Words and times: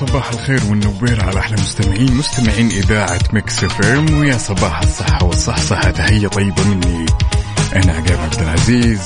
صباح 0.00 0.30
الخير 0.30 0.60
والنور 0.70 1.24
على 1.24 1.38
أحلى 1.38 1.56
مستمعين 1.56 2.14
مستمعين 2.14 2.66
إذاعة 2.66 3.20
Mix 3.32 3.64
FM 3.64 4.18
ويا 4.18 4.38
صباح 4.38 4.82
الصحة 4.82 5.24
والصحصحة. 5.26 5.90
تحية 5.90 6.28
طيبة 6.28 6.64
مني. 6.64 7.06
أنا 7.76 7.92
عقاب 7.92 8.18
عبد 8.20 8.40
العزيز. 8.40 9.00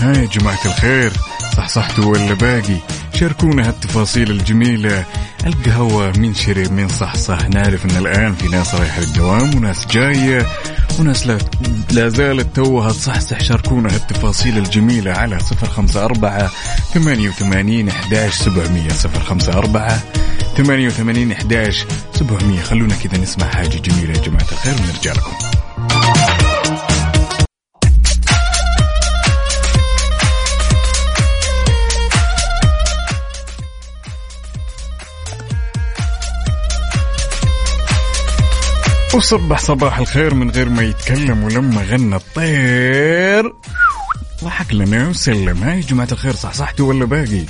ها 0.00 0.12
يا 0.12 0.26
جماعة 0.26 0.58
الخير. 0.66 1.12
صحصحتوا 1.60 2.04
ولا 2.04 2.34
باقي؟ 2.34 2.76
شاركونا 3.14 3.68
هالتفاصيل 3.68 4.30
الجميلة. 4.30 5.04
القهوة 5.46 6.12
من 6.18 6.34
شرب 6.34 6.72
من 6.72 6.88
صحصح. 6.88 7.48
نعرف 7.48 7.84
إن 7.84 7.96
الآن 7.96 8.34
في 8.34 8.48
ناس 8.48 8.74
رايحة 8.74 9.00
للدوام 9.00 9.54
وناس 9.56 9.86
جاية 9.86 10.46
وناس 10.98 11.26
لا, 11.90 12.08
زالت 12.08 12.56
توها 12.56 12.92
تصحصح. 12.92 13.40
شاركونا 13.40 13.94
هالتفاصيل 13.94 14.58
الجميلة 14.58 15.12
على 15.12 15.38
صفر 15.38 15.66
خمسة 15.66 16.04
أربعة 16.04 16.50
ثمانية 16.94 17.28
وثمانين 17.28 17.88
أحداش 17.88 18.34
سبعمية. 18.34 18.88
صفر 18.88 19.20
خمسة 19.20 19.52
أربعة 19.52 20.00
ثمانية 20.56 20.86
وثمانين 20.86 21.32
أحداش 21.32 21.84
سبعمية. 22.14 22.60
خلونا 22.62 22.94
كذا 22.94 23.22
نسمع 23.22 23.46
حاجة 23.46 23.78
جميلة 23.78 24.18
يا 24.18 24.24
جماعة 24.24 24.46
الخير 24.52 24.74
ونرجع 24.74 25.12
لكم. 25.12 25.32
وصبح 39.14 39.58
صباح 39.58 39.98
الخير 39.98 40.34
من 40.34 40.50
غير 40.50 40.68
ما 40.68 40.82
يتكلم 40.82 41.44
ولما 41.44 41.82
غنى 41.82 42.16
الطير. 42.16 43.52
ضحك 44.44 44.74
لنا 44.74 45.08
وسلم. 45.08 45.62
ها 45.62 45.71
يا 45.71 45.80
جماعة 45.80 46.08
الخير 46.12 46.34
صحصحتوا 46.34 46.88
ولا 46.88 47.04
باقي؟ 47.04 47.44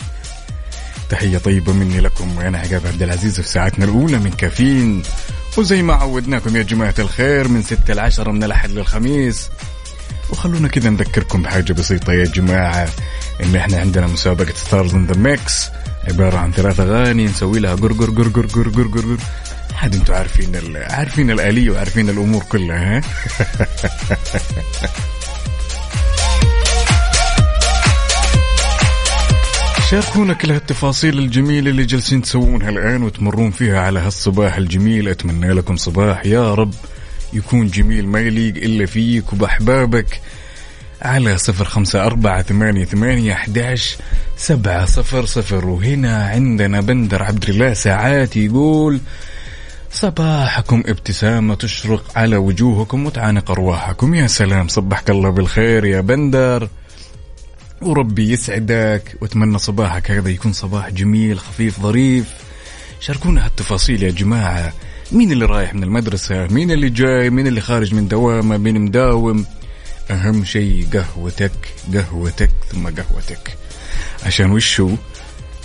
تحية 1.11 1.39
طيبة 1.39 1.73
مني 1.73 2.01
لكم 2.01 2.37
وأنا 2.37 2.59
عقاب 2.59 2.87
عبد 2.87 3.03
العزيز 3.03 3.41
في 3.41 3.49
ساعتنا 3.49 3.84
الأولى 3.84 4.19
من 4.19 4.31
كافيين. 4.31 5.03
وزي 5.57 5.83
ما 5.83 5.95
عودناكم 5.95 6.57
يا 6.57 6.62
جماعة 6.62 6.95
الخير 6.99 7.49
من 7.49 7.62
ستة 7.62 7.95
لعشرة 7.95 8.31
من 8.31 8.45
الأحد 8.45 8.71
للخميس. 8.71 9.51
وخلونا 10.31 10.69
كذا 10.69 10.91
نذكركم 10.91 11.43
بحاجة 11.43 11.73
بسيطة 11.73 12.12
يا 12.12 12.25
جماعة 12.25 12.89
إن 13.43 13.56
إحنا 13.56 13.81
عندنا 13.81 14.06
مسابقة 14.06 14.55
Stars 14.55 14.95
in 14.95 15.06
the 15.06 15.17
Mix 15.17 15.69
عبارة 16.09 16.39
عن 16.39 16.53
ثلاث 16.53 16.81
أغاني 16.81 17.25
نسوي 17.25 17.61
لها 17.61 17.75
قرقر 17.75 18.11
قرقر 18.11 18.47
قرقر 18.47 18.69
قرقر 18.69 19.17
عاد 19.83 19.95
أنتم 19.95 20.14
عارفين 20.14 20.77
عارفين 20.77 21.31
الآلية 21.31 21.70
وعارفين 21.70 22.09
الأمور 22.11 22.42
كلها 22.42 22.98
ها؟ 22.98 23.03
شاركونا 29.91 30.34
كل 30.34 30.50
هالتفاصيل 30.50 31.19
الجميلة 31.19 31.70
اللي 31.70 31.84
جالسين 31.84 32.22
تسوونها 32.22 32.69
الآن 32.69 33.03
وتمرون 33.03 33.50
فيها 33.50 33.81
على 33.81 34.00
هالصباح 34.00 34.56
الجميل. 34.56 35.09
أتمنى 35.09 35.53
لكم 35.53 35.77
صباح 35.77 36.27
يا 36.27 36.55
رب 36.55 36.75
يكون 37.33 37.67
جميل 37.67 38.09
ما 38.09 38.20
يليق 38.20 38.56
إلا 38.56 38.87
فيك 38.87 39.33
وبأحبابك. 39.33 40.20
على 41.03 41.39
صفر 41.39 41.65
خمسة 41.65 42.05
أربعة 42.05 42.42
ثمانية 42.42 42.84
ثمانية 42.84 43.33
أحداش 43.33 43.97
سبعة 44.37 44.84
صفر 44.84 45.25
صفر. 45.27 45.67
وهنا 45.67 46.27
عندنا 46.27 46.81
بندر 46.81 47.22
عبد 47.22 47.48
الله 47.48 47.75
ساعات 47.75 48.37
يقول 48.37 49.00
صباحكم 49.93 50.83
ابتسامة 50.87 51.55
تشرق 51.55 52.19
على 52.19 52.37
وجوهكم 52.37 53.07
وتعانق 53.07 53.51
أرواحكم 53.51 54.15
يا 54.15 54.27
سلام 54.27 54.69
صبحك 54.69 55.11
الله 55.11 55.31
بالخير 55.31 55.85
يا 55.85 56.01
بندر. 56.01 56.69
وربي 57.83 58.33
يسعدك 58.33 59.17
وأتمنى 59.21 59.59
صباحك 59.59 60.11
هذا 60.11 60.29
يكون 60.31 60.53
صباح 60.53 60.91
جميل 60.91 61.39
خفيف 61.39 61.81
ظريف. 61.81 62.34
شاركونا 63.00 63.47
هالتفاصيل 63.47 64.03
يا 64.03 64.11
جماعة. 64.11 64.73
مين 65.12 65.33
اللي 65.33 65.45
رايح 65.45 65.75
من 65.75 65.83
المدرسة؟ 65.83 66.47
مين 66.47 66.71
اللي 66.71 66.91
جاي؟ 66.91 67.31
مين 67.31 67.47
اللي 67.47 67.61
خارج 67.61 67.95
من 67.95 68.09
دوامة؟ 68.09 68.56
مين 68.56 68.81
مداوم؟ 68.81 69.47
أهم 70.11 70.45
شيء 70.45 70.87
قهوتك 70.93 71.53
قهوتك 71.95 72.50
ثم 72.73 72.89
قهوتك. 72.89 73.56
عشان 74.27 74.50
وشو؟ 74.50 74.91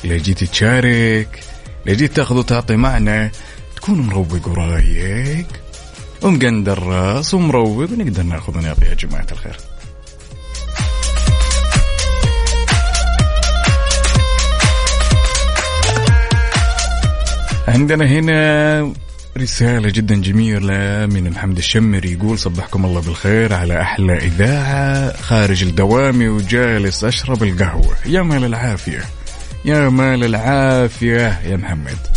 لا 0.03 0.17
جيت 0.17 0.43
تشارك 0.43 1.43
لا 1.85 1.93
جيت 1.93 2.15
تاخذ 2.15 2.35
وتعطي 2.35 2.75
معنا. 2.75 3.31
تكون 3.85 3.99
مروق 3.99 4.47
ورايق. 4.47 5.45
ومقندر 6.21 6.83
راس 6.83 7.33
ومروق 7.33 7.91
ونقدر 7.91 8.23
ناخذ 8.23 8.57
ونعطي 8.57 8.85
يا 8.85 8.93
جماعة 8.93 9.27
الخير. 9.31 9.57
عندنا 17.67 18.05
هنا 18.05 18.93
رسالة 19.37 19.89
جدا 19.89 20.15
جميلة 20.15 21.05
من 21.05 21.29
محمد 21.29 21.57
الشمري 21.57 22.11
يقول 22.13 22.39
صبحكم 22.39 22.85
الله 22.85 23.01
بالخير 23.01 23.53
على 23.53 23.81
أحلى 23.81 24.17
إذاعة 24.17 25.17
خارج 25.21 25.63
الدوام 25.63 26.27
وجالس 26.27 27.03
أشرب 27.03 27.43
القهوة. 27.43 27.95
يا 28.05 28.21
مال 28.21 28.45
العافية 28.45 29.01
يا 29.65 29.89
مال 29.89 30.23
العافية 30.23 31.41
يا 31.45 31.57
محمد. 31.57 32.14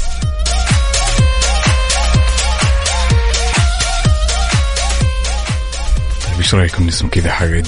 طيب 6.39 6.45
إيش 6.45 6.55
رأيكم؟ 6.55 6.87
نسمع 6.87 7.11
كذا 7.11 7.31
حاجة 7.31 7.61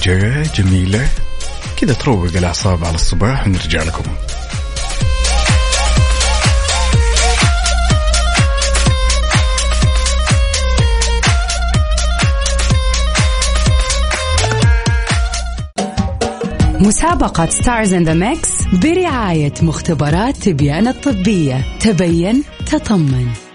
جميلة. 0.55 1.09
كذا 1.77 1.95
تروق 1.95 2.25
الأعصاب 2.25 2.85
على 2.85 2.95
الصباح 2.95 3.47
ونرجع 3.47 3.83
لكم. 3.83 4.03
مسابقة 16.81 17.47
Stars 17.47 17.93
in 17.93 18.05
the 18.05 18.15
Mix 18.15 18.51
برعاية 18.73 19.55
مختبرات 19.63 20.37
تبيان 20.37 20.89
الطبية. 20.89 21.79
تبين 21.81 22.43
تطمن. 22.67 23.50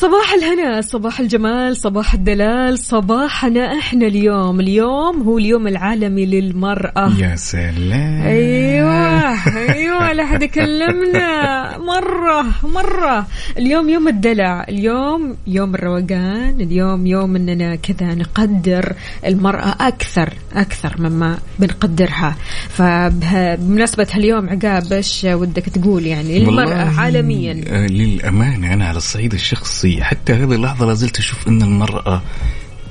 صباح 0.00 0.32
الهنا 0.32 0.80
صباح 0.80 1.20
الجمال 1.20 1.76
صباح 1.76 2.14
الدلال 2.14 2.78
صباحنا 2.78 3.78
إحنا 3.78 4.06
اليوم. 4.06 4.60
اليوم 4.60 5.22
هو 5.22 5.38
اليوم 5.38 5.66
العالمي 5.66 6.26
للمرأة. 6.26 7.12
يا 7.18 7.36
سلام. 7.36 8.22
أيوه 8.22 9.34
أيوه 9.56 10.12
لا 10.12 10.26
حد 10.26 10.42
يكلمنا. 10.42 11.59
مرة 11.78 12.46
مرة. 12.64 13.26
اليوم 13.58 13.88
يوم 13.88 14.08
الدلع. 14.08 14.64
اليوم 14.68 15.36
يوم 15.46 15.74
الروقان. 15.74 16.60
اليوم 16.60 17.06
يوم 17.06 17.36
إننا 17.36 17.76
كذا 17.76 18.14
نقدر 18.14 18.94
المرأة 19.26 19.74
أكثر 19.80 20.32
أكثر 20.52 20.96
مما 20.98 21.38
بنقدرها. 21.58 22.36
فبمناسبة 22.68 24.06
هاليوم 24.12 24.48
عقاب 24.48 24.92
إيش 24.92 25.26
ودك 25.30 25.64
تقول 25.64 26.06
يعني 26.06 26.36
المرأة 26.36 27.00
عالميا؟ 27.00 27.64
آه، 27.68 27.86
للأمانة 27.86 28.74
أنا 28.74 28.88
على 28.88 28.96
الصعيد 28.96 29.34
الشخصي. 29.34 30.02
حتى 30.02 30.32
هذه 30.32 30.54
اللحظة 30.54 30.86
لازلت 30.86 31.18
أشوف 31.18 31.48
أن 31.48 31.62
المرأة 31.62 32.22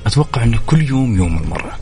أتوقع 0.06 0.44
أنه 0.44 0.58
كل 0.66 0.82
يوم 0.82 1.16
يوم 1.16 1.38
المرأة. 1.38 1.72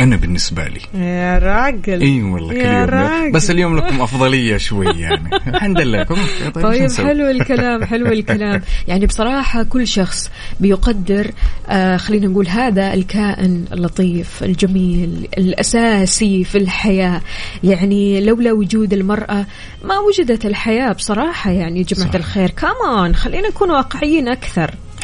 أنا 0.00 0.16
بالنسبة 0.16 0.64
لي. 0.64 0.80
يا 1.04 1.38
راجل. 1.38 2.00
إي 2.00 2.22
والله 2.22 2.54
كل 2.54 2.60
يا 2.60 2.80
يوم 2.80 2.90
راجل. 2.90 3.32
بس 3.32 3.50
اليوم 3.50 3.76
لكم 3.76 4.00
أفضلية 4.02 4.56
شوي 4.56 4.86
يعني. 4.86 5.30
الحمد 5.54 5.80
لله 5.80 6.02
طيب, 6.02 6.52
طيب؟ 6.62 6.90
حلو 6.92 7.30
الكلام 7.30 7.84
حلو 7.90 8.06
الكلام. 8.06 8.62
يعني 8.88 9.06
بصراحة 9.06 9.62
كل 9.62 9.86
شخص 9.86 10.30
بيقدر 10.60 11.30
آه 11.68 11.96
خلينا 11.96 12.26
نقول 12.26 12.48
هذا 12.48 12.94
الكائن 12.94 13.64
اللطيف 13.72 14.42
الجميل 14.42 15.28
الأساسي 15.38 16.44
في 16.44 16.58
الحياة. 16.58 17.20
يعني 17.64 18.20
لولا 18.20 18.52
وجود 18.52 18.92
المرأة 18.92 19.46
ما 19.84 19.98
وجدت 19.98 20.46
الحياة 20.46 20.92
بصراحة 20.92 21.50
يعني 21.50 21.84
صح. 21.84 22.14
الخير. 22.14 22.50
كمان 22.50 23.14
خلينا 23.14 23.48
نكون 23.48 23.70
واقعيين 23.70 24.28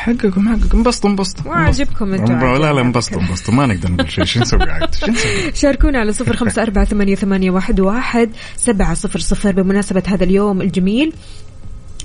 أكثر 0.09 0.29
حقكم 0.31 0.49
حقكم. 0.49 0.79
انبسطوا 0.79 1.11
انبسطوا. 1.11 1.53
ما 1.53 1.57
عجبكم 1.57 2.15
أنتوا 2.15 2.59
لا 2.59 2.73
لا. 2.73 2.81
انبسطوا 2.81 3.23
انبسطوا. 3.23 3.55
ما 3.55 3.67
نقدر 3.67 3.93
نقول 3.93 4.11
شيء. 4.11 4.25
شو 4.25 4.41
نسوي 4.41 4.63
عاد؟ 4.63 4.95
شاركونا 5.61 5.99
على 5.99 6.13
صفر 6.13 6.37
خمسة 6.37 6.63
أربعة 6.63 6.85
ثمانية, 6.85 7.15
ثمانية 7.15 7.51
واحد, 7.51 7.81
واحد 7.81 8.31
سبعة 8.57 8.95
صفر 8.95 9.19
صفر 9.19 9.53
بمناسبة 9.53 10.03
هذا 10.07 10.25
اليوم 10.25 10.61
الجميل. 10.61 11.13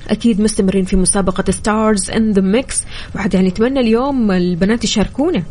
أكيد 0.07 0.41
مستمرين 0.41 0.85
في 0.85 0.95
مسابقة 0.95 1.51
Stars 1.51 2.11
in 2.11 2.31
the 2.31 2.41
Mix 2.41 2.83
واحد 3.15 3.33
يعني 3.33 3.47
يتمنى 3.47 3.79
اليوم 3.79 4.31
البنات 4.31 4.83
يشاركونا. 4.83 5.43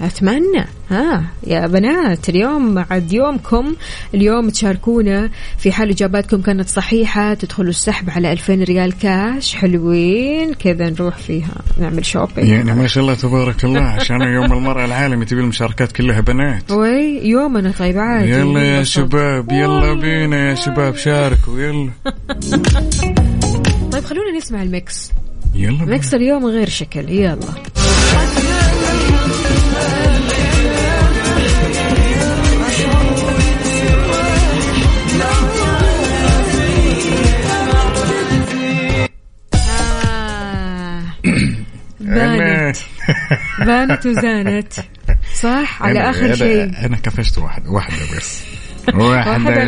أتمنى. 0.00 0.64
ها 0.90 1.24
يا 1.46 1.66
بنات 1.66 2.28
اليوم 2.28 2.78
عاد 2.90 3.12
يومكم 3.12 3.74
اليوم 4.14 4.48
تشاركونا 4.48 5.30
في 5.58 5.72
حال 5.72 5.90
إجاباتكم 5.90 6.40
كانت 6.42 6.68
صحيحة 6.68 7.34
تدخلوا 7.34 7.70
السحب 7.70 8.10
على 8.10 8.32
2000 8.32 8.54
ريال 8.54 8.98
كاش 8.98 9.54
حلوين 9.54 10.54
كذا 10.54 10.90
نروح 10.90 11.16
فيها 11.16 11.54
نعمل 11.80 12.04
shopping 12.06 12.48
يعني 12.48 12.74
ما 12.74 12.86
شاء 12.86 13.02
الله 13.02 13.14
تبارك 13.14 13.64
الله 13.64 13.80
عشان 13.80 14.20
يوم 14.22 14.52
المرأة 14.52 14.84
العالمي 14.84 15.24
تبي 15.24 15.40
المشاركات 15.40 15.92
كلها 15.92 16.20
بنات. 16.20 16.70
وي 16.70 17.28
يومنا 17.28 17.72
طيب 17.78 17.98
عادي 17.98 18.30
يلا 18.30 18.62
يا. 18.62 18.82
شباب 18.82 19.52
يلا 19.52 19.94
بينا 19.94 20.50
يا 20.50 20.54
شباب 20.54 20.96
شاركوا 20.96 21.60
يلا. 21.60 21.90
طيب 23.92 24.04
خلونا 24.04 24.36
نسمع 24.38 24.62
ال 24.62 24.72
mix. 24.72 25.12
يلا. 25.54 25.84
mix 25.84 26.14
اليوم 26.14 26.46
غير 26.46 26.68
شكل. 26.68 27.10
يلا. 27.10 27.38
بانت. 42.06 42.76
بانت 43.66 44.06
وزانت. 44.06 44.72
صح؟ 45.34 45.82
على 45.82 46.10
آخر 46.10 46.34
شيء. 46.34 46.62
أنا 46.86 46.96
كفشت 46.96 47.38
واحدة 47.44 47.70
واحدة 47.70 47.96
بس. 48.16 48.42
واحدة 48.94 49.32
واحدة. 49.32 49.64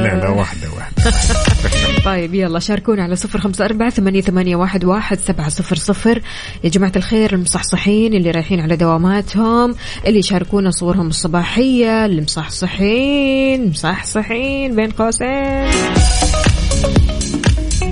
لا 0.00 0.14
لا 0.14 0.28
واحدة 0.28 0.68
واحدة. 0.76 1.12
طيب 2.04 2.34
يلا 2.34 2.58
شاركونا 2.58 3.02
على 3.02 3.16
صفر 3.16 3.40
خمسة 3.40 3.64
أربعة 3.64 3.90
ثمانية, 3.90 4.20
ثمانية 4.20 4.56
واحد, 4.56 4.84
واحد 4.84 5.18
سبعة 5.18 5.48
صفر 5.48 5.76
صفر. 5.76 6.22
يا 6.64 6.68
جماعة 6.68 6.92
الخير 6.96 7.34
المصحصحين 7.34 8.14
اللي 8.14 8.30
رايحين 8.30 8.60
على 8.60 8.76
دواماتهم 8.76 9.74
اللي 10.06 10.18
يشاركونا 10.18 10.70
صورهم 10.70 11.08
الصباحية 11.08 12.04
اللي 12.06 12.22
مصحصحين 12.22 13.68
مصحصحين 13.70 14.76
بين 14.76 14.90
قوسين. 14.90 15.70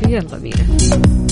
يلا 0.08 0.38
بينا. 0.38 1.27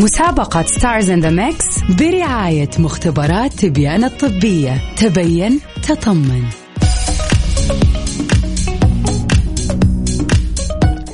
مسابقة 0.00 0.62
Stars 0.62 1.10
in 1.10 1.20
the 1.20 1.30
Mix 1.30 1.78
برعاية 1.98 2.70
مختبرات 2.78 3.52
تبيان 3.52 4.04
الطبية. 4.04 4.94
تبين 4.96 5.60
تطمن. 5.82 6.44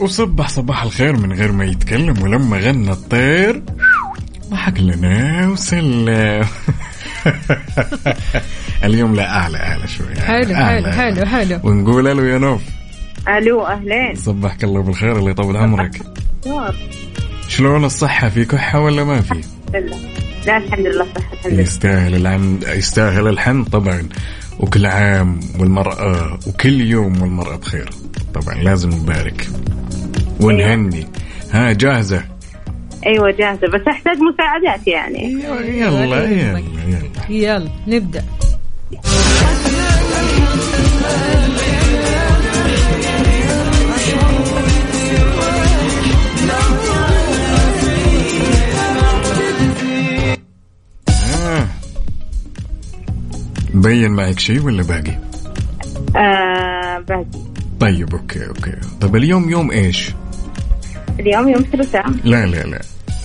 وصبح 0.01 0.49
صباح 0.49 0.83
الخير 0.83 1.17
من 1.17 1.33
غير 1.33 1.53
ما 1.53 1.65
يتكلم 1.65 2.23
ولما 2.23 2.59
غنى 2.59 2.91
الطير 2.91 3.63
ضحك 4.51 4.81
لنا 4.81 5.49
وسلم. 5.49 6.09
اليوم 8.85 9.15
لا 9.15 9.37
أعلى 9.37 9.59
أعلى 9.59 9.89
شوي. 9.89 10.15
حلو 10.15 10.55
حلو. 10.55 10.93
حلو 10.93 11.27
حلو. 11.27 11.61
ونقول 11.65 12.09
ألو 12.09 12.25
يا 12.25 12.39
نوف. 12.39 12.63
ألو 13.29 13.67
أهلين. 13.67 14.15
صبحك 14.15 14.65
الله 14.65 14.83
بالخير 14.83 15.19
الله 15.19 15.31
يطول 15.31 15.57
عمرك. 15.57 16.03
شلون 17.49 17.85
الصحة 17.85 18.29
في 18.29 18.45
كحة 18.45 18.81
ولا 18.81 19.05
ما 19.05 19.21
في؟ 19.21 19.41
لا 20.47 20.57
الحمد 20.57 20.87
لله 20.87 21.05
صح 21.05 21.33
الحمد 21.33 21.53
لله. 21.53 21.63
يستاهل 21.63 22.15
العم 22.15 22.59
يستاهل 22.67 23.29
الحمد 23.29 23.69
طبعا 23.69 24.09
وكل 24.61 24.87
عام 24.87 25.41
والمرأة 25.59 26.39
وكل 26.47 26.81
يوم 26.81 27.23
والمرأة 27.23 27.57
بخير. 27.57 27.91
طبعا 28.35 28.55
لازم 28.55 28.91
نبارك. 28.91 29.49
ونهني. 30.41 31.07
ها 31.51 31.73
جاهزة؟ 31.73 32.25
أيوه 33.07 33.31
جاهزة 33.31 33.67
بس 33.69 33.81
أحتاج 33.89 34.17
مساعدات 34.19 34.87
يعني. 34.89 35.33
يلا 35.33 35.61
يلا 35.61 36.25
يلا 36.25 36.59
يلا. 36.89 37.31
يلا 37.31 37.71
نبدأ. 37.87 38.25
بين 53.77 54.11
معك 54.11 54.39
شيء 54.39 54.61
ولا 54.63 54.83
باقي؟ 54.83 55.19
آه 56.17 56.99
باقي 56.99 57.25
طيب 57.81 58.15
okay 58.15 58.47
okay 58.49 58.73
طب 59.01 59.17
اليوم 59.17 59.51
يوم 59.51 59.71
إيش؟ 59.71 60.11
اليوم 61.21 61.49
يوم 61.49 61.61
الثلاثاء 61.61 62.07
لا 62.25 62.47
لا 62.47 62.63
لا 62.63 62.81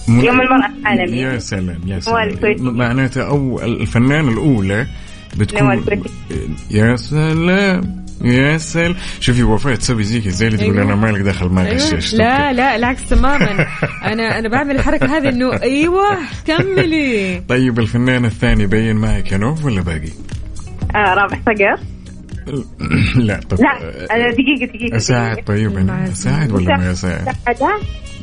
م- 0.08 0.20
يوم 0.20 0.42
المرأة 0.42 0.70
العالمي 0.82 1.18
يا 1.18 1.40
سلام 1.40 1.80
يا 1.86 2.00
سلام. 2.00 2.38
معناته 2.78 3.28
أو 3.28 3.62
الفنانة 3.62 4.30
الأولى 4.32 4.88
بتكون. 5.38 5.84
يا 6.72 6.96
سلام 6.96 8.02
يا 8.24 8.58
سلام 8.58 8.96
شوفي 9.20 9.44
وفاء 9.44 9.76
تسوي 9.76 10.04
زي 10.04 10.22
كذا 10.22 10.32
زي 10.32 10.48
اللي 10.48 10.58
تقول 10.58 10.72
أيوة. 10.78 10.84
أنا 10.86 10.96
مالك 10.96 11.22
دخل 11.22 11.46
ما 11.48 11.62
أيوة. 11.68 11.74
غششت 11.76 12.14
لا 12.14 12.54
لا 12.54 12.76
العكس 12.76 13.10
تماما 13.10 13.68
أنا 14.04 14.40
أنا 14.40 14.50
بعمل 14.50 14.76
الحركة 14.76 15.18
هذه 15.18 15.30
إنه 15.30 15.62
أيوه 15.62 16.18
كملي 16.48 17.42
طيب 17.50 17.80
الفنان 17.80 18.26
الثاني 18.26 18.68
بين 18.68 18.96
معك 18.96 19.32
يا 19.32 19.38
نوف 19.38 19.66
ولا 19.66 19.82
باقي؟ 19.82 20.10
آه 20.96 21.14
رابح 21.14 21.40
صقر 21.46 21.80
لا 23.28 23.40
طب 23.50 23.58
لا 23.62 23.82
آه 24.16 24.32
دقيقة 24.32 24.66
دقيقة 24.66 24.98
أساعد. 24.98 25.44
طيب 25.46 25.78
أنا. 25.78 26.12
أساعد 26.12 26.52
ولا 26.52 26.78
ما 26.78 26.92
اساعد؟ 26.92 27.36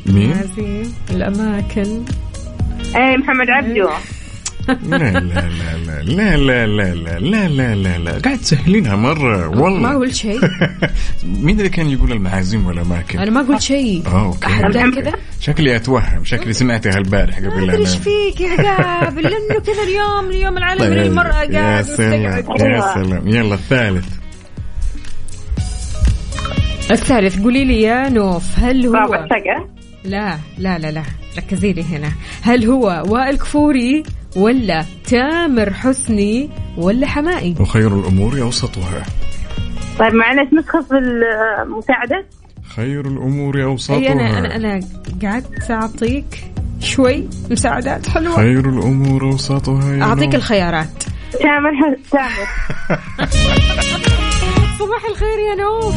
مين؟ 0.05 0.33
الأماكن 1.09 2.03
إيه 2.95 3.17
محمد 3.17 3.49
عبده 3.49 3.89
لا 4.83 4.97
لا 4.97 5.19
لا 5.19 5.49
لا 6.03 6.37
لا 6.37 6.37
لا 6.37 6.67
لا 6.67 6.95
لا 6.95 7.19
لا 7.19 7.47
لا 7.47 7.75
لا 7.75 7.97
لا 7.97 8.19
قاعد 8.19 8.37
تسهلينها 8.37 8.95
مرة 8.95 9.37
ما 9.37 9.61
والله 9.61 9.93
قلت 9.95 10.13
شيء 10.13 10.39
مين 11.23 11.57
اللي 11.57 11.69
كان 11.69 11.89
يقول 11.89 12.11
المعازيم 12.11 12.65
ولا 12.65 12.83
ما 12.83 13.01
كان؟ 13.01 13.21
أنا 13.21 13.31
ما 13.31 13.41
قلت 13.41 13.61
شيء 13.61 14.03
آه 14.07 14.25
أوكي 14.25 14.65
ابدا 14.65 14.91
كذا 14.91 15.13
شكلي 15.39 15.75
اتوهم 15.75 16.23
شكلي 16.23 16.53
سمعتها 16.53 16.97
البارح 16.97 17.41
ما 17.41 17.49
قبل 17.49 17.69
ادري 17.69 17.81
إيش. 17.81 17.95
فيك 17.97 18.41
يا 18.41 18.49
عقاب 18.49 19.19
لأنه 19.19 19.59
كذا 19.67 19.83
اليوم 19.83 20.29
اليوم 20.29 20.57
العالمي 20.57 20.87
طيب، 20.87 20.93
للمراه 20.93 21.43
يا 21.43 21.59
قاعد 21.59 21.85
سلام. 21.85 22.21
يا 22.59 22.93
سلام 22.93 23.27
يلا 23.27 23.55
الثالث 23.55 24.19
الثالث 26.91 27.41
قولي 27.41 27.65
لي 27.65 27.81
يا 27.81 28.09
نوف 28.09 28.59
هل 28.59 28.87
هو 28.87 29.27
لا 30.05 30.37
لا 30.57 30.77
لا 30.79 30.91
لا 30.91 31.03
ركزي 31.37 31.73
لي 31.73 31.83
هنا 31.83 32.11
هل 32.41 32.65
هو 32.65 33.03
وائل 33.07 33.37
كفوري 33.37 34.03
ولا 34.35 34.85
تامر 35.05 35.73
حسني 35.73 36.49
ولا 36.77 37.07
حمائي 37.07 37.55
وخير 37.59 37.99
الأمور 37.99 38.41
أوسطها. 38.41 39.03
طيب 39.99 40.13
معلش 40.13 40.53
نسخص 40.53 40.91
المساعدة 40.91 42.25
خير 42.75 43.07
الأمور 43.07 43.63
أوسطها. 43.63 43.97
أي 43.97 44.11
أنا 44.11 44.37
أنا 44.39 44.55
أنا 44.55 44.79
قعدت 45.23 45.71
أعطيك 45.71 46.51
شوي 46.79 47.27
مساعدات 47.51 48.09
حلوة. 48.09 48.35
خير 48.35 48.69
الأمور 48.69 49.23
أوسطها 49.23 49.95
يا 49.95 50.03
أعطيك 50.03 50.23
نور. 50.25 50.35
الخيارات. 50.35 51.03
تامر 51.31 51.97
تامر. 52.11 52.47
صباح 54.79 55.05
الخير 55.09 55.39
يا 55.49 55.55
نوف 55.55 55.95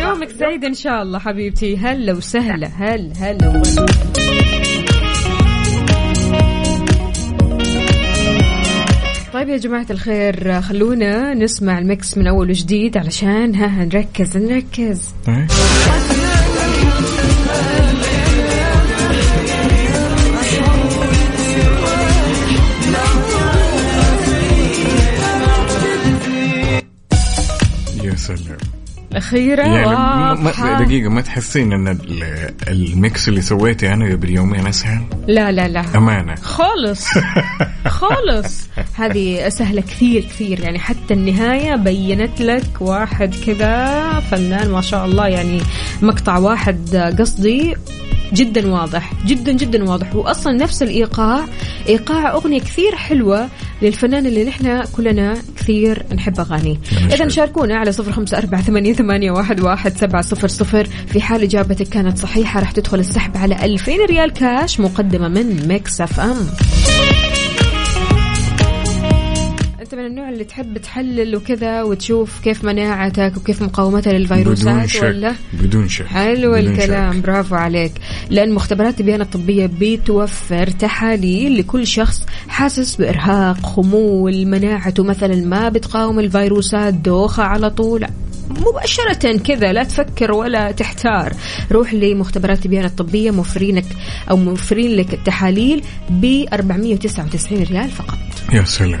يومك 0.00 0.28
سعيد 0.30 0.64
إن 0.64 0.74
شاء 0.74 1.02
الله 1.02 1.18
حبيبتي. 1.18 1.76
هلا 1.76 2.12
وسهلا. 2.12 2.66
هل 2.66 3.12
هلا 3.20 3.62
طيب 9.42 9.50
يا 9.50 9.56
جماعة 9.56 9.86
الخير 9.90 10.60
خلونا 10.60 11.34
نسمع 11.34 11.78
المكس 11.78 12.18
من 12.18 12.26
أول 12.26 12.50
وجديد 12.50 12.96
علشان 12.96 13.54
ها 13.54 13.84
نركز 13.84 14.36
نركز 14.36 15.14
طيب. 15.26 15.46
يا 28.04 28.14
سلام 28.16 28.71
الأخيرة 29.12 29.62
يعني 29.62 29.86
واضحة. 29.86 30.82
دقيقة 30.84 31.08
ما 31.10 31.20
تحسين 31.20 31.72
إن 31.72 31.88
ال- 31.88 32.24
الميكس 32.68 33.28
اللي 33.28 33.40
سويته 33.40 33.92
أنا 33.92 34.12
قبل 34.12 34.30
يومين 34.30 34.66
أسهل؟ 34.66 35.02
لا 35.28 35.52
لا 35.52 35.68
لا. 35.68 35.84
أمانة. 35.94 36.34
خالص. 36.34 37.06
خالص. 37.86 38.68
هذه 38.94 39.48
سهلة 39.48 39.80
كثير 39.80 40.22
كثير. 40.22 40.60
يعني 40.60 40.78
حتى 40.78 41.14
النهاية 41.14 41.76
بينت 41.76 42.40
لك 42.40 42.80
واحد 42.80 43.34
كذا 43.46 44.02
فنان 44.30 44.70
ما 44.70 44.80
شاء 44.80 45.04
الله 45.04 45.26
يعني 45.26 45.60
مقطع 46.02 46.38
واحد 46.38 46.96
قصدي. 47.18 47.74
جدا 48.32 48.72
واضح 48.72 49.12
جدا 49.26 49.52
جدا 49.52 49.84
واضح. 49.84 50.14
واصلا 50.14 50.52
نفس 50.52 50.82
الإيقاع 50.82 51.44
إيقاع 51.88 52.32
أغنية 52.32 52.60
كثير 52.60 52.96
حلوة 52.96 53.48
للفنان 53.82 54.26
اللي 54.26 54.44
نحن 54.44 54.82
كلنا 54.96 55.34
كثير 55.56 56.02
نحب 56.14 56.40
أغانيه. 56.40 56.76
اذا. 57.12 57.28
شاركونا 57.28 57.76
على 57.76 57.92
صفر 57.92 58.12
خمسة 58.12 58.38
أربعة 58.38 58.62
ثمانية, 58.62 58.92
ثمانية 58.92 59.30
واحد, 59.30 59.60
واحد 59.60 59.96
سبعة 59.96 60.22
صفر 60.22 60.48
صفر. 60.48 60.84
في 60.84 61.20
حال 61.20 61.42
إجابتك 61.42 61.88
كانت 61.88 62.18
صحيحة 62.18 62.60
راح 62.60 62.70
تدخل 62.70 62.98
السحب 62.98 63.36
على 63.36 63.64
2000 63.64 64.06
ريال 64.06 64.32
كاش 64.32 64.80
مقدمة 64.80 65.28
من 65.28 65.68
Mix 65.68 66.00
FM. 66.00 66.46
انت 69.92 70.00
من 70.00 70.06
النوع 70.06 70.28
اللي 70.28 70.44
تحب 70.44 70.78
تحلل 70.78 71.36
وكذا 71.36 71.82
وتشوف 71.82 72.40
كيف 72.40 72.64
مناعتك 72.64 73.32
وكيف 73.36 73.62
مقاومتها 73.62 74.12
للفيروسات 74.12 74.74
بدون 74.74 74.86
شك 74.86 75.02
ولا 75.02 75.34
بدون 75.52 75.88
شك 75.88 76.06
حلو 76.06 76.52
بدون 76.52 76.72
الكلام 76.72 77.12
شك. 77.12 77.18
برافو 77.18 77.54
عليك. 77.54 77.92
لأن 78.30 78.52
مختبرات 78.52 79.00
البيانة 79.00 79.24
الطبية 79.24 79.70
بتوفر 79.80 80.66
تحاليل 80.66 81.58
لكل 81.58 81.86
شخص 81.86 82.26
حاسس 82.48 82.96
بإرهاق 82.96 83.66
خمول 83.66 84.46
مناعته 84.46 85.04
مثلا 85.04 85.34
ما 85.34 85.68
بتقاوم 85.68 86.20
الفيروسات 86.20 86.94
دوخة 86.94 87.42
على 87.42 87.70
طول. 87.70 88.06
مباشرة 88.50 89.36
كذا 89.36 89.72
لا 89.72 89.84
تفكر 89.84 90.32
ولا 90.32 90.72
تحتار. 90.72 91.32
روح 91.72 91.94
لمختبرات 91.94 92.64
البيانة 92.66 92.86
الطبية 92.86 93.30
موفرينك 93.30 93.86
أو 94.30 94.36
موفرين 94.36 94.96
لك 94.96 95.14
التحاليل 95.14 95.82
ب 96.10 96.44
499 96.52 97.62
ريال 97.62 97.90
فقط. 97.90 98.18
يا 98.52 98.64
سلام. 98.64 99.00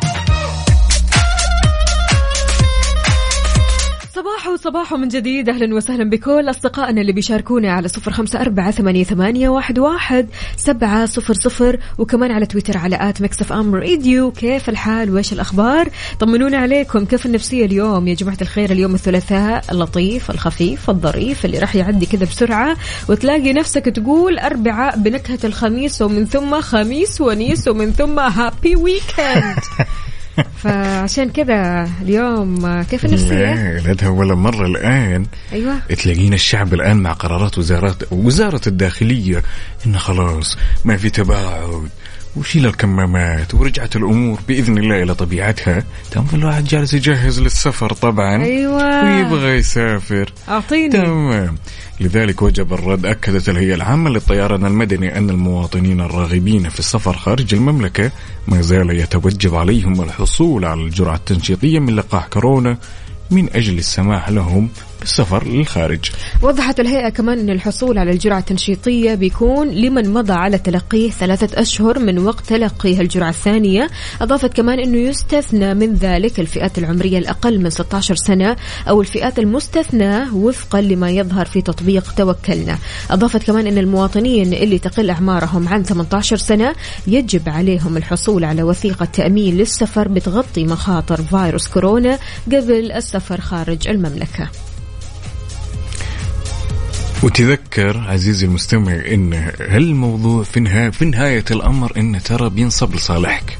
صباح 4.21 4.47
وصباح 4.47 4.93
من 4.93 5.07
جديد. 5.07 5.49
أهلا 5.49 5.75
وسهلا 5.75 6.09
بكل 6.09 6.49
أصدقائنا 6.49 7.01
اللي 7.01 7.11
بيشاركونا 7.11 7.71
على 7.73 7.87
صفر 7.87 8.11
خمسة 8.11 8.41
أربعة 8.41 8.71
ثمانية, 9.03 9.49
واحد, 9.49 9.79
واحد 9.79 10.27
سبعة 10.57 11.05
صفر 11.05 11.33
صفر. 11.33 11.79
وكمان 11.97 12.31
على 12.31 12.45
تويتر 12.45 12.77
على 12.77 13.09
at 13.09 13.21
Mix 13.21 13.53
FM 13.53 13.75
Radio. 13.75 14.31
كيف 14.31 14.69
الحال؟ 14.69 15.09
وإيش 15.09 15.33
الأخبار؟ 15.33 15.89
طمنونا 16.19 16.57
عليكم. 16.57 17.05
كيف 17.05 17.25
النفسية 17.25 17.65
اليوم 17.65 18.07
يا 18.07 18.13
جماعة 18.13 18.37
الخير؟ 18.41 18.71
اليوم 18.71 18.95
الثلاثاء 18.95 19.63
اللطيف 19.71 20.31
الخفيف 20.31 20.89
الظريف 20.89 21.45
اللي 21.45 21.59
راح 21.59 21.75
يعدي 21.75 22.05
كذا 22.05 22.25
بسرعة. 22.25 22.77
وتلاقي 23.09 23.53
نفسك 23.53 23.85
تقول 23.85 24.39
أربعاء 24.39 24.97
بنكهة 24.97 25.39
الخميس 25.43 26.01
ومن 26.01 26.25
ثم 26.25 26.61
خميس 26.61 27.21
ونيس 27.21 27.67
ومن 27.67 27.91
ثم 27.91 28.19
happy 28.19 28.75
weekend 28.75 29.59
فعشان 30.63 31.29
كذا 31.29 31.89
اليوم 32.01 32.81
كيف 32.81 33.05
النفسية؟ 33.05 33.77
لا 33.79 34.09
ولا 34.09 34.35
مرة 34.35 34.65
الآن. 34.65 35.25
أيوه. 35.53 35.79
تلاقينا 35.79 36.35
الشعب 36.35 36.73
الآن 36.73 36.97
مع 36.97 37.11
قرارات 37.11 37.57
وزارات 37.57 37.95
وزارة 38.11 38.61
الداخلية. 38.67 39.43
إنه 39.85 39.97
خلاص 39.97 40.57
ما 40.85 40.97
في 40.97 41.09
تباعد. 41.09 41.89
وشيل 42.35 42.65
الكمامات؟ 42.65 43.53
ورجعت 43.53 43.95
الأمور 43.95 44.39
بإذن 44.47 44.77
الله 44.77 45.03
إلى 45.03 45.15
طبيعتها. 45.15 45.83
تم 46.11 46.25
الواحد 46.33 46.63
جالس 46.63 46.93
يجهز 46.93 47.39
للسفر 47.39 47.93
طبعا. 47.93 48.43
أيوه. 48.43 49.03
ويبغى 49.05 49.57
يسافر. 49.57 50.33
أعطيني. 50.49 50.89
تمام. 50.89 51.55
لذلك 51.99 52.41
وجب 52.41 52.73
الرد 52.73 53.05
أكدت 53.05 53.49
الهيئة 53.49 53.75
العامة 53.75 54.09
للطيران 54.09 54.65
المدني 54.65 55.17
أن 55.17 55.29
المواطنين 55.29 56.01
الراغبين 56.01 56.69
في 56.69 56.79
السفر 56.79 57.13
خارج 57.13 57.53
المملكة 57.53 58.11
ما 58.47 58.61
زال 58.61 58.99
يتوجب 58.99 59.55
عليهم 59.55 60.01
الحصول 60.01 60.65
على 60.65 60.81
الجرعة 60.81 61.15
التنشيطية 61.15 61.79
من 61.79 61.95
لقاح 61.95 62.27
كورونا 62.27 62.77
من 63.31 63.49
أجل 63.53 63.77
السماح 63.77 64.29
لهم 64.29 64.69
بالسفر 65.01 65.47
للخارج. 65.47 65.99
وضحت 66.41 66.79
الهيئة 66.79 67.09
كمان 67.09 67.39
أن 67.39 67.49
الحصول 67.49 67.97
على 67.97 68.11
الجرعة 68.11 68.39
التنشيطية 68.39 69.15
بيكون 69.15 69.67
لمن 69.67 70.13
مضى 70.13 70.33
على 70.33 70.57
تلقيه 70.57 71.09
ثلاثة 71.09 71.61
أشهر 71.61 71.99
من 71.99 72.19
وقت 72.19 72.45
تلقيه 72.45 73.01
الجرعة 73.01 73.29
الثانية. 73.29 73.89
أضافت 74.21 74.53
كمان 74.53 74.79
أنه 74.79 74.97
يستثنى 74.97 75.73
من 75.73 75.93
ذلك 75.93 76.39
الفئات 76.39 76.77
العمرية 76.77 77.17
الأقل 77.17 77.59
من 77.59 77.69
16 77.69 78.15
سنة 78.15 78.55
أو 78.89 79.01
الفئات 79.01 79.39
المستثناة 79.39 80.35
وفقا 80.35 80.81
لما 80.81 81.09
يظهر 81.09 81.45
في 81.45 81.61
تطبيق 81.61 82.13
توكلنا. 82.17 82.77
أضافت 83.11 83.43
كمان 83.43 83.67
أن 83.67 83.77
المواطنين 83.77 84.53
اللي 84.53 84.79
تقل 84.79 85.09
أعمارهم 85.09 85.67
عن 85.67 85.83
18 85.83 86.37
سنة 86.37 86.75
يجب 87.07 87.49
عليهم 87.49 87.97
الحصول 87.97 88.43
على 88.43 88.63
وثيقة 88.63 89.05
تأمين 89.05 89.57
للسفر 89.57 90.07
بتغطي 90.07 90.65
مخاطر 90.65 91.21
فيروس 91.21 91.67
كورونا 91.67 92.19
قبل 92.47 92.91
السفر 92.91 93.41
خارج 93.41 93.87
المملكة. 93.87 94.70
وتذكر 97.23 97.97
عزيزي 97.97 98.45
المستمع 98.45 98.93
إن 98.93 99.33
هالموضوع 99.59 100.43
في 100.43 100.59
نهاية 100.59 100.89
في 100.89 101.05
نهاية 101.05 101.45
الأمر 101.51 101.91
انه 101.97 102.19
ترى 102.19 102.49
بينصب 102.49 102.95
لصالحك. 102.95 103.57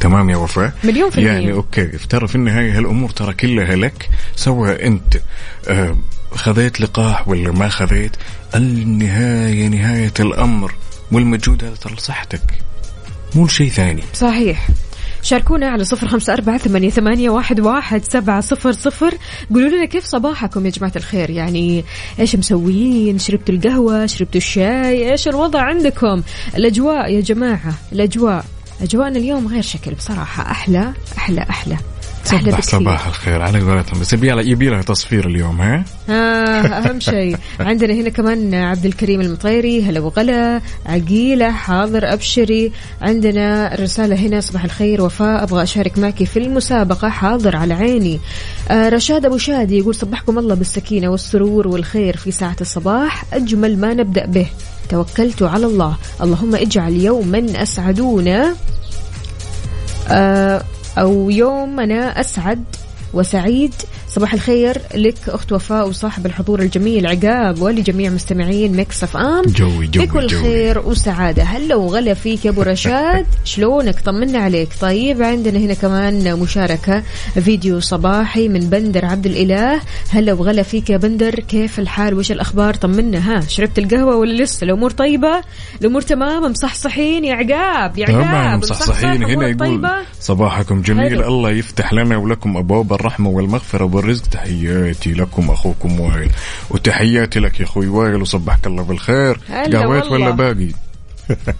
تمام 0.00 0.30
يا 0.30 0.36
وفاء؟ 0.36 0.72
مليون 0.84 1.10
في 1.10 1.18
المية. 1.18 1.30
يعني 1.30 1.52
أوكي 1.52 1.86
ترى 1.86 2.28
في 2.28 2.34
النهاية 2.34 2.78
هالأمور 2.78 3.10
ترى 3.10 3.34
كلها 3.34 3.76
لك 3.76 4.08
سواء 4.36 4.86
أنت 4.86 5.20
آه 5.68 5.96
خذيت 6.34 6.80
لقاح 6.80 7.28
ولا 7.28 7.52
ما 7.52 7.68
خذيت 7.68 8.16
النهاية 8.54 9.68
نهاية 9.68 10.12
الأمر 10.20 10.74
والمجهود 11.12 11.64
هذا 11.64 11.74
ترى 11.74 11.94
لصحتك 11.94 12.42
مو 13.34 13.46
لشيء 13.46 13.70
ثاني. 13.70 14.02
صحيح. 14.14 14.68
شاركونا 15.24 15.66
على 15.68 15.84
صفر 15.84 16.08
خمسة 16.08 16.32
أربعة 16.32 16.58
ثمانية, 16.58 16.90
ثمانية 16.90 17.30
واحد, 17.30 17.60
واحد 17.60 18.04
سبعة 18.04 18.40
صفر 18.40 18.72
صفر. 18.72 19.14
قولوا 19.54 19.68
لنا 19.68 19.84
كيف 19.84 20.04
صباحكم 20.04 20.66
يا 20.66 20.70
جماعة 20.70 20.92
الخير؟ 20.96 21.30
يعني 21.30 21.84
إيش 22.18 22.36
مسويين؟ 22.36 23.18
شربتوا 23.18 23.54
القهوة؟ 23.54 24.06
شربتوا 24.06 24.36
الشاي؟ 24.36 25.12
إيش 25.12 25.28
الوضع 25.28 25.60
عندكم؟ 25.60 26.22
الأجواء 26.56 27.12
يا 27.12 27.20
جماعة 27.20 27.74
الأجواء 27.92 28.44
أجواءنا 28.82 29.18
اليوم 29.18 29.46
غير 29.46 29.62
شكل 29.62 29.94
بصراحة. 29.94 30.50
أحلى 30.50 30.92
أحلى 31.18 31.40
أحلى. 31.40 31.76
صباح 32.24 32.42
بكثير. 32.42 32.80
صباح 32.80 33.06
الخير. 33.06 33.42
على 33.42 33.60
قولتهم. 33.60 34.00
بس 34.00 34.12
يبي 34.12 34.68
لها 34.68 34.82
تصفير 34.82 35.26
اليوم 35.28 35.60
ها؟ 35.60 35.84
آه 36.08 36.12
أهم 36.78 37.00
شيء. 37.00 37.36
عندنا 37.60 37.94
هنا 37.94 38.08
كمان 38.08 38.54
عبد 38.54 38.86
الكريم 38.86 39.20
المطيري. 39.20 39.82
هلا 39.82 40.00
وغلا. 40.00 40.60
عقيلة 40.86 41.50
حاضر 41.50 42.12
أبشري. 42.12 42.72
عندنا 43.02 43.74
رسالة 43.80 44.16
هنا. 44.16 44.40
صباح 44.40 44.64
الخير 44.64 45.02
وفاء. 45.02 45.42
أبغى 45.42 45.62
أشارك 45.62 45.98
معك 45.98 46.24
في 46.24 46.38
المسابقة. 46.38 47.08
حاضر 47.08 47.56
على 47.56 47.74
عيني. 47.74 48.20
آه 48.70 48.88
رشاد 48.88 49.26
أبو 49.26 49.38
شادي 49.38 49.78
يقول 49.78 49.94
صبحكم 49.94 50.38
الله 50.38 50.54
بالسكينة 50.54 51.08
والسرور 51.08 51.68
والخير 51.68 52.16
في 52.16 52.30
ساعة 52.30 52.56
الصباح. 52.60 53.24
أجمل 53.32 53.78
ما 53.78 53.94
نبدأ 53.94 54.26
به. 54.26 54.46
توكلت 54.88 55.42
على 55.42 55.66
الله. 55.66 55.96
اللهم 56.22 56.54
اجعل 56.54 56.92
يوما 56.92 57.62
أسعدونا. 57.62 58.54
آه 60.08 60.62
أو 60.98 61.30
يومنا 61.30 62.20
أسعد 62.20 62.64
وسعيد 63.14 63.74
صباح 64.14 64.34
الخير 64.34 64.78
لك 64.94 65.14
أخت 65.28 65.52
وفاء 65.52 65.88
وصاحب 65.88 66.26
الحضور 66.26 66.60
الجميل 66.62 67.06
عقاب 67.06 67.62
ولجميع 67.62 68.10
مستمعين 68.10 68.76
Mix 68.76 69.02
FM. 69.02 69.42
جوي 69.42 69.86
جوي 69.86 70.06
بكل 70.06 70.26
جوي. 70.26 70.42
خير 70.42 70.78
وسعادة. 70.78 71.42
هلا 71.42 71.74
وغلا 71.76 72.14
فيك 72.14 72.44
يا 72.44 72.50
أبو 72.50 72.62
رشاد. 72.72 73.26
شلونك؟ 73.44 74.00
طمنا 74.00 74.38
عليك. 74.38 74.68
طيب 74.80 75.22
عندنا 75.22 75.58
هنا 75.58 75.74
كمان 75.74 76.38
مشاركة 76.38 77.02
فيديو 77.34 77.80
صباحي 77.80 78.48
من 78.48 78.60
بندر 78.60 79.04
عبد 79.04 79.26
الإله. 79.26 79.80
هلا 80.10 80.32
وغلا 80.32 80.62
فيك 80.62 80.90
يا 80.90 80.96
بندر. 80.96 81.34
كيف 81.34 81.78
الحال؟ 81.78 82.14
وش 82.14 82.32
الأخبار؟ 82.32 82.74
طمنا. 82.74 83.18
ها 83.18 83.40
شربت 83.40 83.78
القهوة 83.78 84.16
ولا 84.16 84.42
لسه؟ 84.42 84.64
الأمور 84.64 84.90
طيبة؟ 84.90 85.40
الأمور 85.80 86.00
تمام؟ 86.02 86.42
مصحصحين 86.50 87.24
يا 87.24 87.34
عقاب 87.34 87.98
يا 87.98 88.06
عقاب. 88.10 88.58
مصحصحين. 88.58 89.10
مصحصح، 89.10 89.30
هنا 89.30 89.48
يقول 89.48 89.56
طيبة؟ 89.58 89.90
صباحكم 90.20 90.82
جميل. 90.82 91.10
حلو. 91.10 91.28
الله 91.28 91.50
يفتح 91.50 91.92
لنا 91.92 92.16
ولكم 92.16 92.56
أبواب 92.56 92.92
الرحمة 92.92 93.30
والمغفرة. 93.30 93.84
والرزق 94.04 94.26
تحياتي 94.26 95.12
لكم 95.12 95.50
أخوكم 95.50 96.00
وائل 96.00 96.30
وتحياتي 96.70 97.40
لك 97.40 97.60
يا 97.60 97.64
أخوي 97.64 97.88
وائل 97.88 98.22
وصبحك 98.22 98.66
الله 98.66 98.82
بالخير 98.82 99.40
تقهويت. 99.48 100.04
ولا 100.06 100.30
باقي 100.30 100.68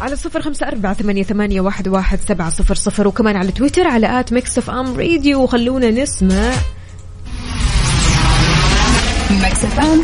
على 0.00 0.16
صفر 0.16 0.42
خمسة 0.42 0.68
أربعة 0.68 0.94
ثمانية, 0.94 1.22
ثمانية 1.22 1.60
واحد, 1.60 1.88
واحد 1.88 2.18
سبعة 2.28 2.50
صفر 2.50 2.74
صفر 2.74 3.08
وكمان 3.08 3.36
على 3.36 3.52
تويتر 3.52 3.86
على 3.86 4.20
at 4.20 4.32
Mix 4.32 4.58
FM 4.58 4.96
Radio 4.96 5.42
وخلونا 5.42 5.90
نسمع 5.90 6.52
Mix 9.44 9.56
FM. 9.74 9.98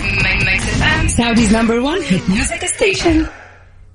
Mix 0.49 0.61
FM. 0.81 1.03
Saudi's 1.19 1.53
number 1.53 1.79
one 1.83 2.03
hit 2.03 2.29
music 2.29 2.63
station. 2.69 3.27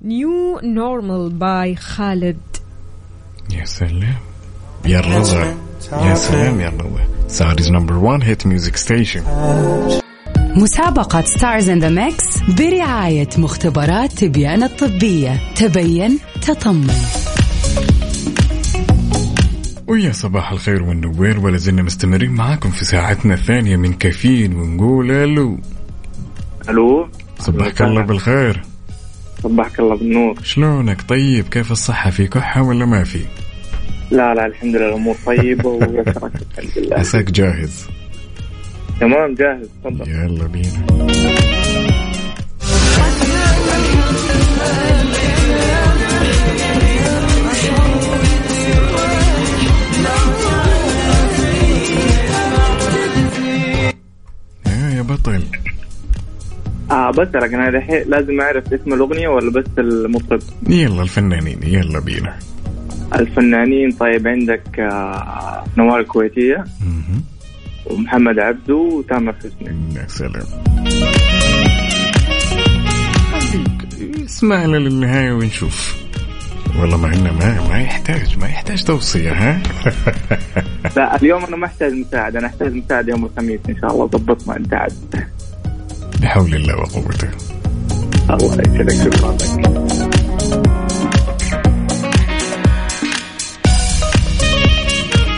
New 0.02 0.60
Normal 0.64 1.30
by 1.30 1.76
Khalid 1.76 2.38
يا 3.52 3.66
سلام 3.66 4.35
يا 4.86 5.00
الرضا 5.00 5.58
يا 5.92 6.16
سلام 6.16 6.60
يا 6.60 6.68
الرضا 6.68 7.08
Saudi's 7.28 7.72
number 7.72 7.98
1 7.98 8.24
hit 8.24 8.48
music 8.48 8.76
station 8.76 9.24
مسابقة 10.56 11.22
Stars 11.22 11.70
in 11.70 11.80
the 11.80 11.90
Mix 11.90 12.40
برعاية 12.58 13.30
مختبرات 13.38 14.12
تبيان 14.12 14.64
الطبية. 14.64 15.54
تبين 15.56 16.20
تطمن. 16.42 16.94
ويا 19.88 20.12
صباح 20.12 20.52
الخير 20.52 20.84
والنوير 20.84 21.40
ولا 21.40 21.58
زلنا 21.58 21.82
مستمرين 21.82 22.32
معاكم 22.32 22.70
في 22.70 22.86
ساعتنا 22.86 23.34
الثانية 23.34 23.78
من 23.78 23.94
كافيين 23.94 24.56
ونقول 24.56 25.12
ألو. 25.12 25.58
ألو؟ 26.70 27.08
صبحك 27.40 27.82
الله 27.82 28.02
بالخير. 28.02 28.62
صبحك 29.44 29.80
الله 29.80 29.96
بالنور. 29.98 30.36
شلونك؟ 30.44 31.02
طيب 31.02 31.48
كيف 31.48 31.72
الصحة؟ 31.72 32.10
في 32.10 32.28
كحة 32.28 32.62
ولا 32.62 32.86
ما 32.86 33.04
في؟ 33.04 33.26
لا 34.12 34.34
لا 34.34 34.46
الحمد 34.46 34.76
لله 34.76 34.88
الأمور 34.90 35.16
طيبة 35.26 35.70
ويسرك 35.70 36.32
الحمد 36.58 36.78
لله. 36.78 36.98
عساك 37.00 37.32
جاهز؟ 37.32 37.88
تمام 39.00 39.36
جاهز 39.36 39.70
تفضل. 39.84 40.10
يلا 40.10 40.48
بينا. 40.48 40.86
يا 54.96 55.02
بطل. 55.02 55.44
آه 56.92 57.12
بسرق 57.12 57.44
أنا 57.44 57.72
دحين 57.72 58.04
لازم 58.08 58.42
أعرف 58.42 58.74
اسم 58.74 58.94
الأغنية 58.94 59.28
ولا 59.28 59.52
بس 59.52 59.66
المطرب؟ 59.78 60.42
يلا 60.70 61.02
الفنانين 61.02 61.64
يلا 61.64 62.00
بينا. 62.00 62.40
الفنانين 63.14 63.92
طيب 63.92 64.28
عندك 64.28 64.80
آه 64.80 65.64
نوال 65.78 66.00
الكويتية 66.02 66.64
مهم. 66.82 67.24
ومحمد 67.86 68.40
عبده 68.40 68.76
وتامر 68.76 69.34
حسني. 69.34 69.96
يا 69.96 70.08
سلام. 70.08 70.46
اسمعنا 74.26 74.78
للنهاية 74.78 75.32
ونشوف. 75.32 75.96
والله 76.80 76.98
ما 76.98 77.08
عندنا 77.08 77.32
ما 77.32 77.68
ما 77.70 77.82
يحتاج 77.82 78.38
ما 78.38 78.48
يحتاج 78.48 78.84
توصية 78.84 79.32
ها؟ 79.32 79.62
لا 80.98 81.16
اليوم 81.16 81.46
أنا 81.46 81.56
ما 81.56 81.66
أحتاج 81.66 81.94
مساعدة 81.94 82.40
أنا 82.40 82.48
أحتاج 82.48 82.74
مساعدة 82.74 83.12
يوم 83.12 83.26
الخميس 83.26 83.60
إن 83.70 83.76
شاء 83.82 83.92
الله 83.92 84.06
ضبطنا 84.06 84.58
انت 84.58 84.74
عاد 84.74 84.94
بحول 86.22 86.56
الله 86.56 86.76
وقوته. 86.78 87.30
الله 88.30 88.62
يسعدك 88.62 88.94
شكرا 89.16 89.32
لك. 89.32 90.15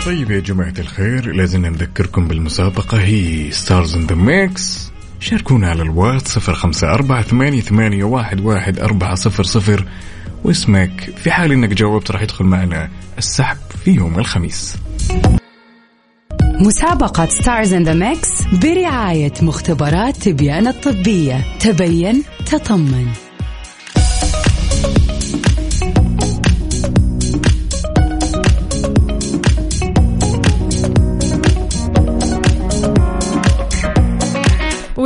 طيب 0.08 0.32
يا 0.32 0.40
جماعة 0.40 0.74
الخير 0.80 1.36
لازم 1.36 1.66
نذكركم 1.66 2.28
بالمسابقة 2.28 3.02
هي 3.02 3.52
Stars 3.51 3.96
in 3.96 4.08
the 4.08 4.16
Mix 4.16 4.92
شاركونا 5.20 5.70
على 5.70 5.82
الواتس 5.82 6.32
صفر 6.32 6.54
خمسة 6.54 6.94
أربعة 6.94 7.22
ثمانية, 7.22 7.62
ثمانية 7.62 8.04
واحد, 8.04 8.40
واحد 8.40 8.80
أربعة 8.80 9.16
صفر 9.16 9.44
صفر. 9.44 9.86
واسمك 10.44 11.14
في 11.18 11.32
حال 11.32 11.52
إنك 11.52 11.70
جاوبت 11.70 12.12
راح 12.12 12.22
يدخل 12.22 12.46
معنا 12.46 12.90
السحب 13.18 13.58
في 13.84 13.92
يوم 13.92 14.20
الخميس. 14.20 14.76
مسابقة 16.60 17.26
Stars 17.25 17.74
in 17.74 17.84
the 17.84 17.94
Mix 17.94 18.44
برعاية 18.54 19.34
مختبرات 19.42 20.18
تبيان 20.18 20.68
الطبية. 20.68 21.58
تبين 21.60 22.24
تطمن. 22.46 23.26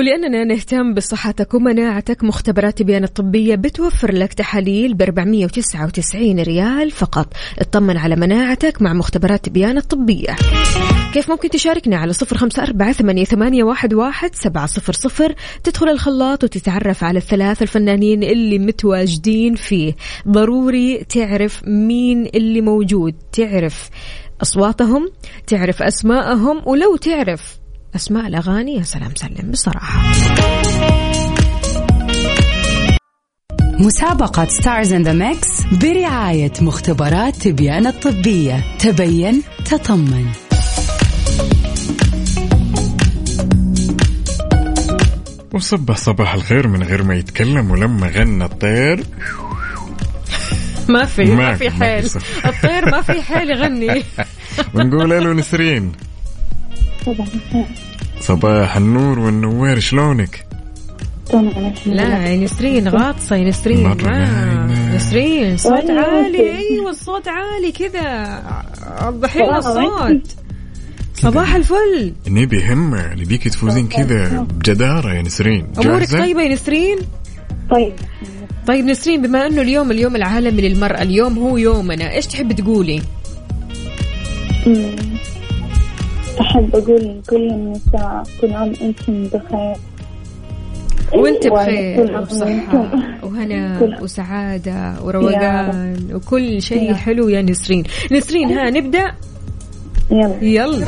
ولأننا 0.02 0.44
نهتم 0.44 0.94
بصحتك 0.94 1.54
ومناعتك 1.54 2.24
مختبرات 2.24 2.78
تبيان 2.78 3.04
الطبية 3.04 3.56
بتوفر 3.56 4.12
لك 4.14 4.34
تحاليل 4.34 4.94
ب 4.94 5.02
499 5.02 6.40
ريال 6.40 6.92
فقط. 6.92 7.34
اطمن 7.60 7.98
على 7.98 8.16
مناعتك 8.16 8.82
مع 8.82 8.94
مختبرات 8.94 9.46
تبيان 9.46 9.78
الطبية. 9.78 10.36
كيف 11.14 11.30
ممكن 11.32 11.50
تشاركنا 11.50 11.98
على 11.98 12.14
صفر 12.14 12.38
خمسة 12.38 12.64
أربعة 12.64 12.92
ثمانية, 13.24 13.64
واحد 13.64 14.36
سبعة 14.36 14.66
صفر 14.66 14.94
صفر؟ 14.94 15.36
تدخل 15.64 15.90
الخلاط 15.90 16.44
وتتعرف 16.44 17.04
على 17.04 17.18
الثلاث 17.18 17.62
الفنانين 17.62 18.24
اللي 18.24 18.60
متواجدين 18.60 19.56
فيه. 19.56 19.96
ضروري 20.28 20.98
تعرف 21.04 21.62
مين 21.68 22.26
اللي 22.26 22.62
موجود. 22.62 23.16
تعرف 23.32 23.90
أصواتهم 24.42 25.12
تعرف 25.48 25.82
أسماءهم 25.82 26.62
ولو 26.66 26.96
تعرف 26.96 27.61
أسماء 27.96 28.28
الأغاني 28.28 28.76
يا 28.76 28.84
سلام 28.84 29.16
سلم 29.16 29.52
بصراحة. 29.52 30.12
مسابقة 33.80 34.46
Stars 34.46 34.94
in 34.94 35.04
the 35.04 35.14
Mix 35.14 35.48
برعاية 35.82 36.52
مختبرات 36.62 37.36
تبيان 37.36 37.88
الطبية. 37.88 38.64
تبين 38.80 39.42
تطمن. 39.66 40.26
وصبح 45.54 45.98
صباح 45.98 46.34
الخير 46.34 46.68
من 46.68 46.84
غير 46.84 47.04
ما 47.04 47.16
يتكلم 47.16 47.72
ولما 47.72 48.08
غنى 48.08 48.46
الطير. 48.46 49.04
ما 50.90 51.06
في 51.06 51.24
ما 51.26 51.36
ما 51.36 51.56
في- 51.56 51.70
حيل. 51.70 52.06
الطير 52.46 52.92
ما 52.92 53.02
في 53.02 53.22
حيل 53.22 53.50
يغني. 53.52 54.04
ونقول 54.76 55.10
له 55.10 55.34
نسرين. 55.34 55.92
صباح 58.20 58.78
النور 58.78 59.20
والنوير 59.20 59.80
شلونك؟ 59.80 60.46
لا 61.86 62.28
يا 62.28 62.38
نسرين 62.38 62.88
غاطسة 62.88 63.36
يا 63.36 63.44
نسرين. 63.44 63.98
نسرين 64.96 65.58
صوت 65.58 65.90
عالي. 65.90 66.58
أيوه 66.58 66.90
الصوت 66.90 67.28
عالي 67.28 67.72
كذا. 67.72 68.44
وضحي 69.08 69.40
لنا 69.40 69.58
الصوت 69.58 70.36
صباح 71.16 71.56
الفل. 71.56 72.14
نبي 72.28 72.74
همة 72.74 73.14
نبيك 73.14 73.48
تفوزين 73.48 73.88
كذا 73.88 74.48
بجدارة 74.54 75.14
يا 75.14 75.22
نسرين. 75.22 75.68
أمورك؟ 75.78 76.12
طيبة 76.12 76.42
يا 76.42 76.54
نسرين؟ 76.54 76.98
طيب. 77.72 77.94
طيب 78.68 78.86
نسرين 78.86 79.22
بما 79.22 79.48
أنه 79.48 79.62
اليوم 79.62 79.92
اليوم 79.92 80.16
العالمي 80.16 80.62
للمرأة 80.62 81.02
اليوم 81.02 81.40
هو 81.40 81.58
يومنا 81.58 82.14
إيش 82.14 82.28
تحب 82.28 82.52
تقولي. 82.52 83.02
أحب 86.40 86.76
أقول 86.76 87.20
لكل 87.20 87.50
النساء 87.52 88.24
كل 88.42 88.54
عام 88.54 88.74
أنتم 88.82 89.24
بخير. 89.24 89.76
وأنت 91.14 91.48
بخير 91.48 92.18
وبصحة. 92.18 92.92
وهنا 93.24 93.80
وسعادة 94.04 94.94
وروقان 95.04 95.98
وكل 96.14 96.62
شيء 96.62 96.94
حلو. 96.94 97.30
يا 97.30 97.42
نسرين. 97.42 97.84
نسرين 98.12 98.50
ها 98.58 98.70
نبدأ؟ 98.70 99.12
يلا. 100.12 100.36
يلا. 100.42 100.88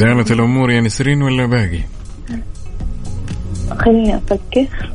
زانت 0.00 0.30
الأمور 0.32 0.70
يا 0.70 0.80
نسرين 0.80 1.22
ولا 1.22 1.46
باقي؟ 1.46 1.80
خليني 3.78 4.16
أفكر. 4.16 4.92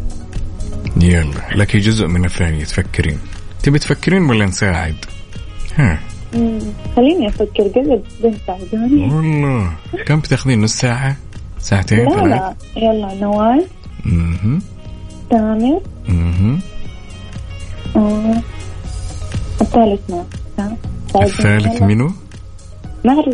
يلا 1.02 1.56
لك 1.56 1.78
جزء 1.78 2.08
من 2.08 2.26
الثانية 2.26 2.63
تفكرين. 2.63 3.20
تبي 3.63 3.80
تفكرين 3.80 4.30
ولا 4.30 4.46
نساعد؟ 4.46 4.96
ها. 5.76 6.00
خليني 6.96 7.28
أفكر 7.28 7.63
قبل 7.63 8.02
بنساعدوني 8.24 9.13
والله. 9.13 9.72
كم 10.06 10.20
بتاخذين؟ 10.20 10.62
نص 10.62 10.74
ساعة؟ 10.74 11.15
ساعتين؟ 11.60 12.00
لا 12.00 12.26
لا. 12.26 12.56
يلا 12.78 13.13
نوال. 13.22 13.65
مهم. 14.06 14.62
تامر. 15.30 15.82
آه. 17.96 18.41
الثالث 19.62 20.10
ما. 20.10 20.26
الثالث. 21.15 21.82
منو؟ 21.82 22.12
ما 23.06 23.26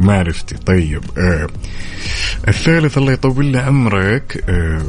عرفتها 0.00 0.06
ما 0.06 0.18
عرفتي 0.18 0.54
طيب 0.56 1.02
آه. 1.18 1.46
الثالث 2.48 2.98
الله 2.98 3.12
يطول 3.12 3.52
له 3.52 3.60
عمرك 3.60 4.44
آه. 4.48 4.82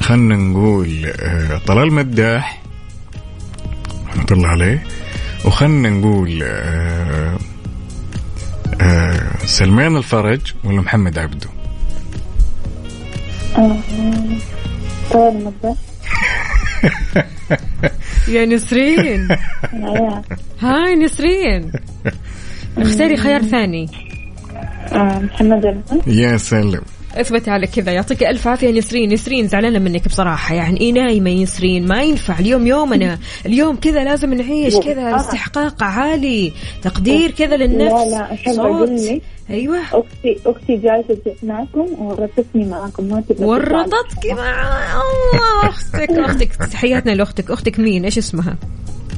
خلنا 0.00 0.36
نقول 0.36 1.06
آه. 1.06 1.58
طلال 1.66 1.92
مداح 1.92 2.62
رحمة 4.08 4.26
الله 4.30 4.48
عليه 4.48 4.84
وخلنا 5.44 5.90
نقول 5.90 6.42
آه. 6.42 7.38
آه. 8.80 9.46
سلمان 9.46 9.96
الفرج 9.96 10.54
ولا 10.64 10.80
محمد 10.80 11.18
عبده. 11.18 11.48
طول 15.12 15.34
مدة 15.34 15.76
يا 18.28 18.44
نسرين 18.46 19.28
العيال 19.74 20.22
هاي 20.60 20.94
نسرين 20.94 21.72
اختاري 22.78 23.16
خيار 23.16 23.42
ثاني. 23.42 23.88
آه، 24.92 25.18
محمد 25.18 25.66
رمضان. 25.66 26.00
يا 26.06 26.36
سلام. 26.36 26.82
اثبت 27.14 27.48
على 27.48 27.66
كذا 27.66 27.92
يعطيك 27.92 28.22
ألف 28.24 28.48
عافية. 28.48 28.70
نسرين 28.70 29.12
نسرين 29.12 29.48
زعلانة 29.48 29.78
منك 29.78 30.08
بصراحة. 30.08 30.54
يعني 30.54 30.80
إيه 30.80 30.92
نايمة 30.92 31.30
يا 31.30 31.42
نسرين 31.42 31.88
ما 31.88 32.02
ينفع. 32.02 32.38
اليوم 32.38 32.66
يومنا 32.66 33.18
اليوم 33.46 33.76
كذا 33.76 34.04
لازم 34.04 34.34
نعيش 34.34 34.76
كذا 34.76 35.16
استحقاق 35.16 35.82
عالي 35.82 36.52
تقدير 36.82 37.30
كذا 37.30 37.56
للنفس. 37.56 37.92
لا 37.92 38.36
لا 38.46 38.52
صوت. 38.54 38.90
لك 38.90 39.22
أيوه. 39.50 39.78
أختي 39.78 40.36
أختي 40.46 40.76
جالسة 40.76 41.34
معكم 41.42 41.86
ورطتني 41.98 42.64
معكم. 42.64 43.04
ما 43.04 43.20
تبغى. 43.20 43.46
ورطتك 43.46 44.26
مع 44.26 44.82
الله 44.92 45.68
أختك 45.68 46.10
أختك. 46.10 46.56
تحياتنا 46.72 47.12
لأختك. 47.12 47.50
أختك 47.50 47.78
مين؟ 47.78 48.04
إيش 48.04 48.18
اسمها؟ 48.18 48.56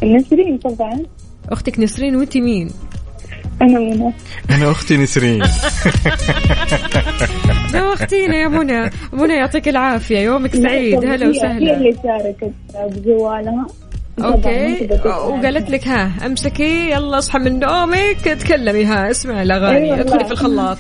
نسرين 0.03 0.59
طبعا. 0.59 1.03
أختك 1.49 1.79
نسرين 1.79 2.17
وانت 2.17 2.37
مين؟ 2.37 2.71
أنا 3.63 3.79
منى. 3.79 4.13
أنا 4.51 4.71
أختي 4.71 4.97
نسرين. 4.97 5.43
لا 7.73 7.93
اختينا 7.93 8.37
يا 8.37 8.49
منى. 8.49 8.91
منى 9.13 9.35
يعطيك 9.35 9.69
العافية. 9.69 10.19
يومك 10.19 10.57
سعيد. 10.57 11.05
هلا 11.05 11.15
هي- 11.15 11.25
هي 11.25 11.29
وسهلا. 11.31 11.77
اللي 11.77 11.97
شاركت 12.03 12.53
بجوالها. 12.97 13.67
أوكي. 14.25 14.89
وقالت 15.07 15.71
لك 15.71 15.89
ها 15.89 16.13
أمسكي 16.27 16.91
يلا 16.91 17.19
اصحى 17.19 17.39
من 17.39 17.59
نومك 17.59 18.21
تكلمي 18.41 18.85
ها 18.85 19.11
اسمعي 19.11 19.43
الأغاني 19.43 19.91
والله. 19.91 20.01
ادخلي 20.05 20.25
في 20.25 20.33
الخلاط. 20.33 20.79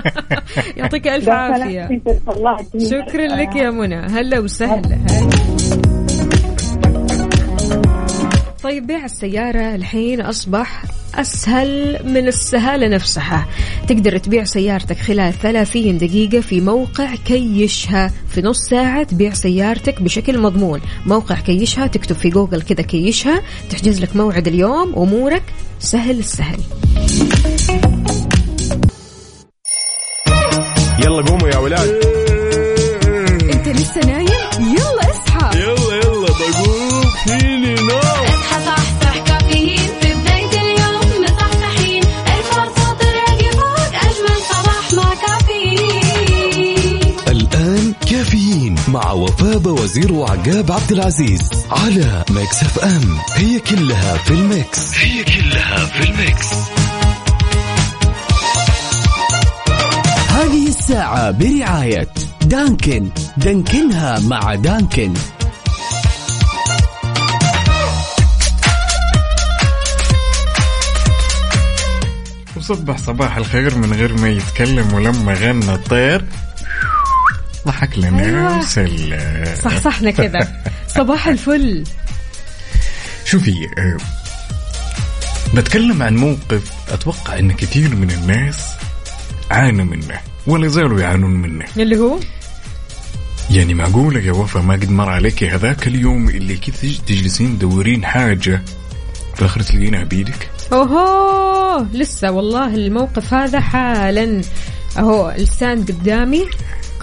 يعطيك 0.76 1.08
ألف 1.08 1.28
عافية. 1.28 1.88
شكرا 2.78 3.26
لك 3.26 3.56
يا 3.56 3.70
منى. 3.70 3.96
هلا 3.96 4.38
وسهلا. 4.38 4.98
هلا. 5.08 5.99
طيب 8.62 8.86
بيع 8.86 9.04
السيارة 9.04 9.74
الحين 9.74 10.20
أصبح 10.20 10.84
أسهل 11.14 12.00
من 12.04 12.28
السهالة 12.28 12.88
نفسها. 12.88 13.46
تقدر 13.88 14.18
تبيع 14.18 14.44
سيارتك 14.44 14.96
خلال 14.96 15.32
30 15.32 15.98
دقيقة 15.98 16.40
في 16.40 16.60
موقع 16.60 17.14
كيشها. 17.14 18.12
في 18.28 18.42
نص 18.42 18.58
ساعة 18.58 19.02
تبيع 19.02 19.32
سيارتك 19.32 20.02
بشكل 20.02 20.38
مضمون. 20.38 20.80
موقع 21.06 21.34
كيشها 21.34 21.86
تكتب 21.86 22.16
في 22.16 22.28
جوجل 22.28 22.62
كذا 22.62 22.82
كيشها. 22.82 23.42
تحجز 23.70 24.00
لك 24.00 24.16
موعد 24.16 24.48
اليوم 24.48 24.94
أمورك 24.94 25.42
سهل 25.78 26.18
السهل. 26.18 26.60
يلا 30.98 31.22
قوموا 31.22 31.48
يا 31.48 31.58
ولاد. 31.58 31.88
أنت 33.52 33.68
لسه 33.68 34.00
نايم؟ 34.00 34.28
يلا 34.60 35.10
اصحى. 35.10 35.58
يلا 35.58 35.96
يلا 35.96 36.28
بقوم 36.28 37.04
فيني 37.24 37.74
نوم. 37.74 38.19
مع 48.92 49.12
وفاء 49.12 49.68
وزير 49.68 50.12
وعقاب 50.12 50.72
عبد 50.72 50.92
العزيز 50.92 51.50
على 51.70 52.24
Mix 52.30 52.62
FM. 52.62 53.18
هي 53.34 53.60
كلها 53.60 54.16
في 54.16 54.30
ال 54.30 54.44
Mix. 54.44 54.98
هي 54.98 55.24
كلها 55.24 55.86
في 55.86 56.10
الميكس. 56.10 56.46
هذه 60.28 60.68
الساعة 60.68 61.30
برعاية 61.30 62.08
دانكن. 62.42 63.08
دانكنها 63.36 64.18
مع 64.20 64.54
دانكن. 64.54 65.14
وصبح 72.56 72.98
صباح 72.98 73.36
الخير 73.36 73.74
من 73.74 73.92
غير 73.92 74.20
ما 74.20 74.28
يتكلم 74.28 74.92
ولما 74.94 75.34
غنى 75.34 75.74
الطير. 75.74 76.24
ضحك 77.66 77.98
لنا 77.98 78.24
أيوة. 78.24 78.58
وسلم 78.58 79.44
صح 79.64 79.78
صحنا 79.80 80.10
كذا 80.10 80.62
صباح 80.96 81.26
الفل. 81.28 81.84
شوفي 83.24 83.54
آه، 83.78 83.96
بتكلم 85.54 86.02
عن 86.02 86.16
موقف 86.16 86.62
أتوقع 86.88 87.38
إن 87.38 87.52
كثير 87.52 87.96
من 87.96 88.10
الناس 88.10 88.66
عانوا 89.50 89.84
منه 89.84 90.20
ولا 90.46 90.68
زالوا 90.68 91.00
يعانون 91.00 91.30
منه. 91.30 91.64
اللي 91.76 91.98
هو؟ 91.98 92.18
يعني 93.50 93.74
معقولة 93.74 94.20
يا 94.20 94.32
وفا 94.32 94.60
ما 94.60 94.74
قد 94.74 94.90
مر 94.90 95.08
عليك 95.08 95.44
هذاك 95.44 95.86
اليوم 95.86 96.28
اللي 96.28 96.56
كذا 96.56 96.76
تج- 96.82 96.98
تجلسين 97.06 97.58
تدورين 97.58 98.04
حاجة 98.04 98.62
في 99.34 99.40
الآخر 99.40 99.62
تلاقينها 99.62 100.04
بيدك. 100.04 100.50
أوهو 100.72 101.86
لسه 101.92 102.30
والله 102.30 102.74
الموقف 102.74 103.34
هذا 103.34 103.60
حالا. 103.60 104.42
أهو 104.98 105.30
الستاند 105.30 105.90
قدامي. 105.90 106.46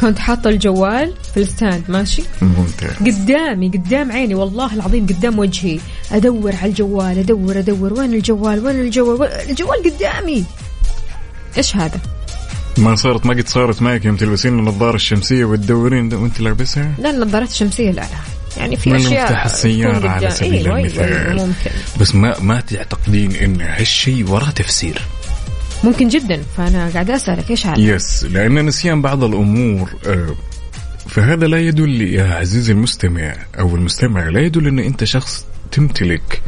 كنت 0.01 0.19
حاطه 0.19 0.49
الجوال 0.49 1.13
في 1.33 1.39
ال 1.39 1.47
stand 1.47 1.84
ماشي؟ 1.89 2.23
ممتاز. 2.41 2.91
قدامي 3.07 3.69
قدام 3.69 4.12
عيني 4.12 4.36
والله 4.36 4.73
العظيم 4.73 5.05
قدام 5.05 5.39
وجهي. 5.39 5.79
أدور 6.12 6.55
على 6.55 6.69
الجوال 6.69 7.19
أدور 7.19 7.60
أدور. 7.60 7.93
وين 7.93 8.13
الجوال؟ 8.13 8.65
وين 8.65 8.79
الجوال؟ 8.79 9.21
وين 9.21 9.49
الجوال 9.49 9.83
قدامي؟ 9.83 10.45
إيش 11.57 11.75
هذا؟ 11.75 11.99
ما 12.77 12.95
صارت 12.95 13.25
ما 13.25 13.33
قد 13.33 13.47
صارت 13.47 13.81
معك 13.81 14.05
يوم 14.05 14.15
تلبسين 14.15 14.60
النظارة 14.60 14.95
الشمسية 14.95 15.45
وتدورين 15.45 16.13
وأنت 16.13 16.39
لابسها 16.39 16.91
لا 16.99 17.10
النظارات 17.10 17.49
الشمسية 17.49 17.91
لا 17.91 18.01
لا. 18.01 18.07
يعني 18.57 18.75
في 18.75 18.89
من 18.89 18.95
أشياء 18.95 19.23
مفتاح 19.23 19.45
السيارة 19.45 20.10
على. 20.10 20.29
سبيل 20.29 20.53
أيوة، 20.53 20.79
المثال. 20.79 21.36
ممكن. 21.36 21.71
بس 21.99 22.15
ما 22.15 22.39
ما 22.39 22.60
تعتقدين 22.60 23.36
إن 23.36 23.62
هالشيء 23.62 24.29
وراه 24.29 24.49
تفسير. 24.49 25.01
ممكن 25.83 26.07
جدا 26.07 26.41
فأنا 26.57 26.89
قاعدة 26.89 27.15
أسألك 27.15 27.51
إيش 27.51 27.67
هذا؟ 27.67 27.79
يس 27.79 28.23
لأن 28.23 28.65
نسيان 28.65 29.01
بعض 29.01 29.23
الأمور 29.23 29.95
آه، 30.07 30.35
فهذا 31.07 31.47
لا 31.47 31.59
يدل 31.59 32.01
يا 32.01 32.33
عزيزي 32.33 32.73
المستمع 32.73 33.35
أو 33.59 33.75
المستمع 33.75 34.29
لا 34.29 34.41
يدل 34.41 34.67
أن 34.67 34.79
أنت 34.79 35.03
شخص 35.03 35.45
تمتلك 35.71 36.41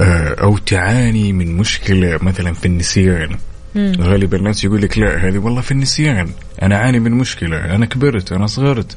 آه، 0.00 0.34
أو 0.42 0.58
تعاني 0.58 1.32
من 1.32 1.56
مشكلة 1.56 2.18
مثلا 2.22 2.52
في 2.52 2.66
النسيان. 2.66 3.36
غالبا 3.76 4.36
الناس 4.36 4.64
يقول 4.64 4.82
لك 4.82 4.98
لا 4.98 5.28
هذه 5.28 5.38
والله 5.38 5.60
في 5.60 5.70
النسيان. 5.72 6.30
أنا 6.62 6.76
أعاني 6.76 7.00
من 7.00 7.12
مشكلة 7.12 7.74
أنا 7.74 7.86
كبرت 7.86 8.32
أنا 8.32 8.46
صغرت. 8.46 8.96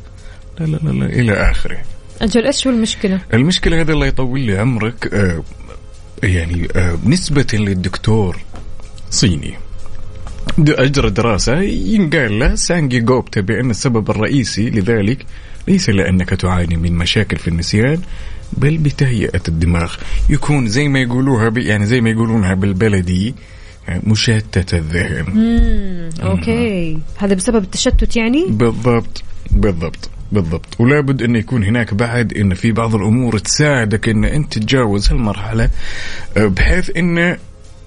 لا 0.59 0.65
لا 0.65 0.77
لا, 0.77 0.89
لا 0.89 1.05
إلى 1.05 1.33
آخره. 1.33 1.77
أجل 2.21 2.45
إيش 2.45 2.67
هو 2.67 2.73
المشكلة؟ 2.73 3.19
المشكلة 3.33 3.81
هذا 3.81 3.93
الله 3.93 4.05
يطول 4.05 4.39
لي 4.39 4.57
عمرك 4.57 5.13
آه، 5.13 5.43
يعني 6.23 6.67
آه، 6.75 6.97
نسبة 7.05 7.47
للدكتور 7.53 8.37
صيني. 9.09 9.53
أجرى 10.59 11.09
دراسة 11.09 11.61
ينقال 11.61 12.39
له 12.39 12.55
سانجي 12.55 12.99
جوبتا 12.99 13.41
بأن 13.41 13.69
السبب 13.69 14.09
الرئيسي 14.09 14.69
لذلك 14.69 15.25
ليس 15.67 15.89
لأنك 15.89 16.29
تعاني 16.29 16.77
من 16.77 16.93
مشاكل 16.93 17.37
في 17.37 17.47
النسيان 17.47 18.01
بل 18.53 18.77
بتهيئة 18.77 19.41
الدماغ. 19.47 19.93
يكون 20.29 20.67
زي 20.67 20.87
ما 20.87 20.99
يقولوها 20.99 21.53
يعني 21.57 21.85
زي 21.85 22.01
ما 22.01 22.09
يقولونها 22.09 22.53
بالبلدي 22.53 23.35
مشتت 24.03 24.73
الذهن. 24.73 25.25
أوكي. 26.23 26.97
هذا 27.17 27.33
بسبب 27.33 27.63
التشتت 27.63 28.15
يعني؟ 28.15 28.45
بالضبط 28.49 29.23
بالضبط 29.51 30.09
بالضبط. 30.31 30.79
ولا 30.79 31.01
بد 31.01 31.21
انه 31.21 31.39
يكون 31.39 31.63
هناك 31.63 31.93
بعد 31.93 32.33
أن 32.33 32.53
في 32.53 32.71
بعض 32.71 32.95
الأمور 32.95 33.37
تساعدك 33.37 34.09
أن 34.09 34.25
أنت 34.25 34.53
تتجاوز 34.53 35.09
هالمرحلة 35.09 35.69
بحيث 36.37 36.91
انه 36.97 37.37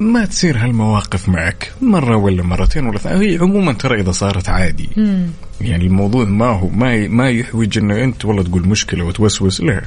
ما 0.03 0.25
تصير 0.25 0.59
هالمواقف 0.59 1.29
معك 1.29 1.73
مرة 1.83 2.17
ولا 2.17 2.43
مرتين 2.43 2.87
ولا 2.87 2.99
ثلاثة 2.99 3.21
هي 3.21 3.39
عموما 3.39 3.73
ترى 3.73 4.01
إذا 4.01 4.13
صارت 4.13 4.49
عادي. 4.49 4.89
يعني 5.61 5.87
الموضوع 5.87 6.25
ما 6.25 6.47
هو 6.47 6.69
ما 6.69 7.09
ما 7.09 7.31
يحوج 7.31 7.79
ان 7.79 7.91
أنت 7.91 8.25
والله 8.25 8.43
تقول 8.43 8.69
مشكلة 8.69 9.05
وتوسوس 9.05 9.61
لا 9.61 9.83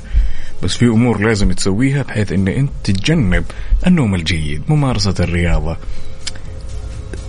بس 0.64 0.78
في 0.78 0.86
أمور 0.86 1.22
لازم 1.22 1.52
تسويها 1.52 2.04
بحيث 2.04 2.32
إن 2.32 2.48
أنت 2.48 2.70
تتجنب 2.84 3.44
النوم 3.88 4.16
الجيد 4.16 4.62
ممارسة 4.68 5.16
الرياضة 5.20 5.78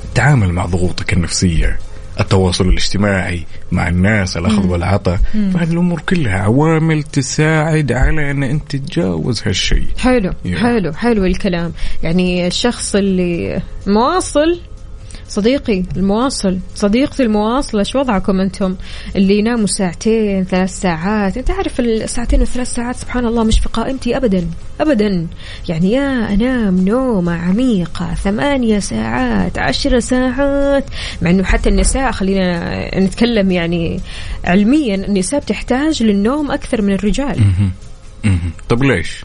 التعامل 0.04 0.52
مع 0.52 0.66
ضغوطك 0.66 1.12
النفسية. 1.12 1.78
التواصل 2.20 2.68
الاجتماعي 2.68 3.42
مع 3.72 3.88
الناس 3.88 4.36
الأخذ 4.36 4.66
والعطاء. 4.66 5.18
فهذه 5.54 5.72
الأمور 5.72 6.00
كلها 6.00 6.38
عوامل 6.38 7.02
تساعد 7.02 7.92
على 7.92 8.30
أن 8.30 8.42
أنت 8.42 8.76
تتجاوز 8.76 9.42
هالشيء. 9.46 9.86
حلو 9.98 10.30
Yeah. 10.30 10.48
حلو 10.56 10.92
حلو 10.92 11.24
الكلام. 11.24 11.72
يعني 12.02 12.46
الشخص 12.46 12.94
اللي 12.94 13.62
مواصل 13.86 14.60
صديقي 15.36 15.82
المواصل 15.96 16.58
صديقتي 16.74 17.22
المواصلة 17.22 17.80
إيش 17.80 17.94
وضعكم 17.94 18.40
أنتم 18.40 18.76
اللي 19.16 19.38
يناموا 19.38 19.66
ساعتين 19.66 20.44
ثلاث 20.44 20.80
ساعات 20.80 21.36
أنت 21.36 21.50
عارف 21.50 21.80
الساعتين 21.80 22.40
والثلاث 22.40 22.74
ساعات 22.74 22.96
سبحان 22.96 23.26
الله 23.26 23.44
مش 23.44 23.60
في 23.60 23.68
قائمتي 23.68 24.16
ابدا 24.16 24.46
ابدا 24.80 25.26
يعني 25.68 25.92
يا 25.92 26.34
أنام 26.34 26.88
نومة 26.88 27.32
عميقة 27.32 28.14
ثمانية 28.14 28.78
ساعات 28.78 29.58
عشر 29.58 29.98
ساعات 29.98 30.84
مع 31.22 31.30
إنه 31.30 31.44
حتى 31.44 31.68
النساء 31.68 32.12
خلينا 32.12 33.00
نتكلم 33.00 33.50
يعني 33.50 34.00
علميا 34.44 34.94
النساء 34.94 35.40
بتحتاج 35.40 36.02
للنوم 36.02 36.50
أكثر 36.50 36.82
من 36.82 36.92
الرجال. 36.92 37.36
طب 38.68 38.82
ليش؟ 38.82 39.24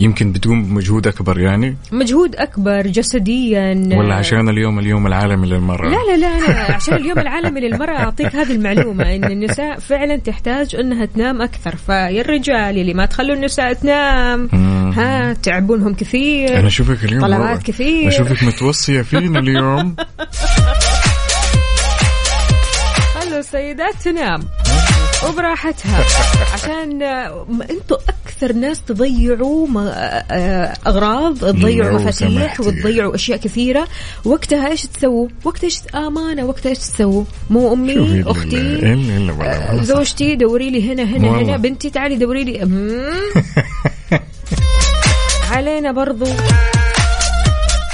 يمكن 0.00 0.32
بتقوم 0.32 0.64
بمجهود 0.64 1.06
أكبر 1.06 1.40
يعني؟ 1.40 1.76
مجهود 1.92 2.36
أكبر 2.36 2.86
جسديا. 2.86 3.88
ولا 3.92 4.14
عشان 4.14 4.48
اليوم 4.48 4.78
اليوم 4.78 5.06
العالمي 5.06 5.46
للمرأة. 5.46 5.88
لا 5.90 5.96
لا 5.96 6.16
لا 6.16 6.26
أنا 6.26 6.60
عشان 6.76 6.94
اليوم 6.94 7.18
العالمي 7.18 7.60
للمرأة 7.60 7.98
أعطيك 7.98 8.36
هذه 8.36 8.52
المعلومة 8.52 9.14
إن 9.14 9.24
النساء 9.24 9.78
فعلا 9.78 10.16
تحتاج 10.16 10.76
إنها 10.76 11.04
تنام 11.04 11.42
أكثر. 11.42 11.76
فيا 11.76 12.20
الرجال 12.20 12.78
اللي 12.78 12.94
ما 12.94 13.06
تخلوا 13.06 13.36
النساء 13.36 13.72
تنام. 13.72 14.48
ها 14.96 15.32
تعبونهم 15.32 15.94
كثير 15.94 16.58
أنا 16.58 16.66
أشوفك 16.66 17.04
اليوم 17.04 17.22
طلبات 17.22 17.62
كثير. 17.62 18.08
أشوفك 18.08 18.44
متوصية 18.44 19.02
فينا 19.02 19.38
اليوم. 19.38 19.96
خلوا 23.14 23.38
السيدات 23.38 23.94
تنام. 24.04 24.40
وبراحتها 25.28 26.04
عشان 26.54 27.02
آه، 27.02 27.46
أنتوا 27.70 27.96
أكثر 28.26 28.52
ناس 28.52 28.82
تضيعوا 28.82 29.68
آه، 29.78 30.74
أغراض 30.86 31.38
تضيعوا 31.38 31.98
مفاتيح. 32.00 32.60
وتضيعوا 32.60 33.14
أشياء 33.14 33.38
كثيرة 33.38 33.88
وقتها 34.24 34.68
إيش 34.68 34.82
تسووا؟ 34.82 35.28
وقتها 35.44 35.64
إيش 35.64 35.80
امانه 35.94 36.44
وقتها 36.44 36.70
إيش 36.70 36.78
تسووا؟ 36.78 37.24
مو 37.50 37.72
أمي 37.72 38.24
أختي 38.26 38.80
آه، 39.42 39.82
زوجتي 39.82 40.36
دوري 40.36 40.70
لي 40.70 40.92
هنا 40.92 41.02
هنا. 41.02 41.28
هنا 41.28 41.56
بنتي 41.56 41.90
تعالي 41.90 42.16
دوري 42.16 42.44
لي. 42.44 42.60
علينا 45.50 45.92
برضو 45.92 46.26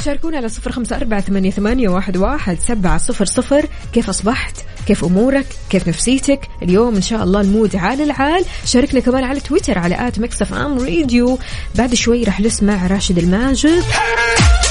شاركونا 0.06 0.36
على 0.36 0.48
صفر 0.48 0.72
خمسة 0.72 0.96
أربعة 0.96 1.20
ثمانية, 1.20 1.50
ثمانية 1.50 1.88
واحد, 1.88 2.16
واحد 2.16 2.58
سبعة 2.60 2.98
صفر 2.98 3.24
صفر. 3.24 3.66
كيف 3.92 4.08
أصبحت؟ 4.08 4.56
كيف 4.86 5.04
أمورك؟ 5.04 5.46
كيف 5.70 5.88
نفسيتك؟ 5.88 6.40
اليوم 6.62 6.94
إن 6.94 7.02
شاء 7.02 7.22
الله 7.22 7.40
ال 7.40 7.48
mood 7.48 7.76
عال 7.76 8.00
العال. 8.00 8.44
شاركنا 8.64 9.00
كمان 9.00 9.24
على 9.24 9.40
تويتر 9.40 9.78
على 9.78 10.08
at 10.08 10.18
Mix 10.18 10.54
FM 10.54 10.78
Radio. 10.78 11.38
بعد 11.74 11.94
شوي 11.94 12.24
رح 12.24 12.40
نسمع 12.40 12.86
راشد 12.86 13.18
الماجد. 13.18 13.84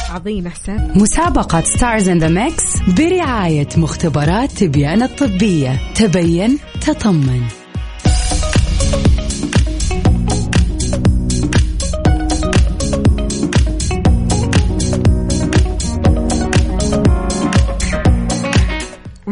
عظيم 0.09 0.47
حساب 0.47 0.97
مسابقة 0.97 1.63
Stars 1.75 2.09
in 2.09 2.19
the 2.19 2.27
Mix 2.27 2.63
برعاية 2.87 3.69
مختبرات 3.77 4.51
تبيان 4.51 5.03
الطبية. 5.03 5.79
تبين 5.95 6.59
تطمن. 6.81 7.64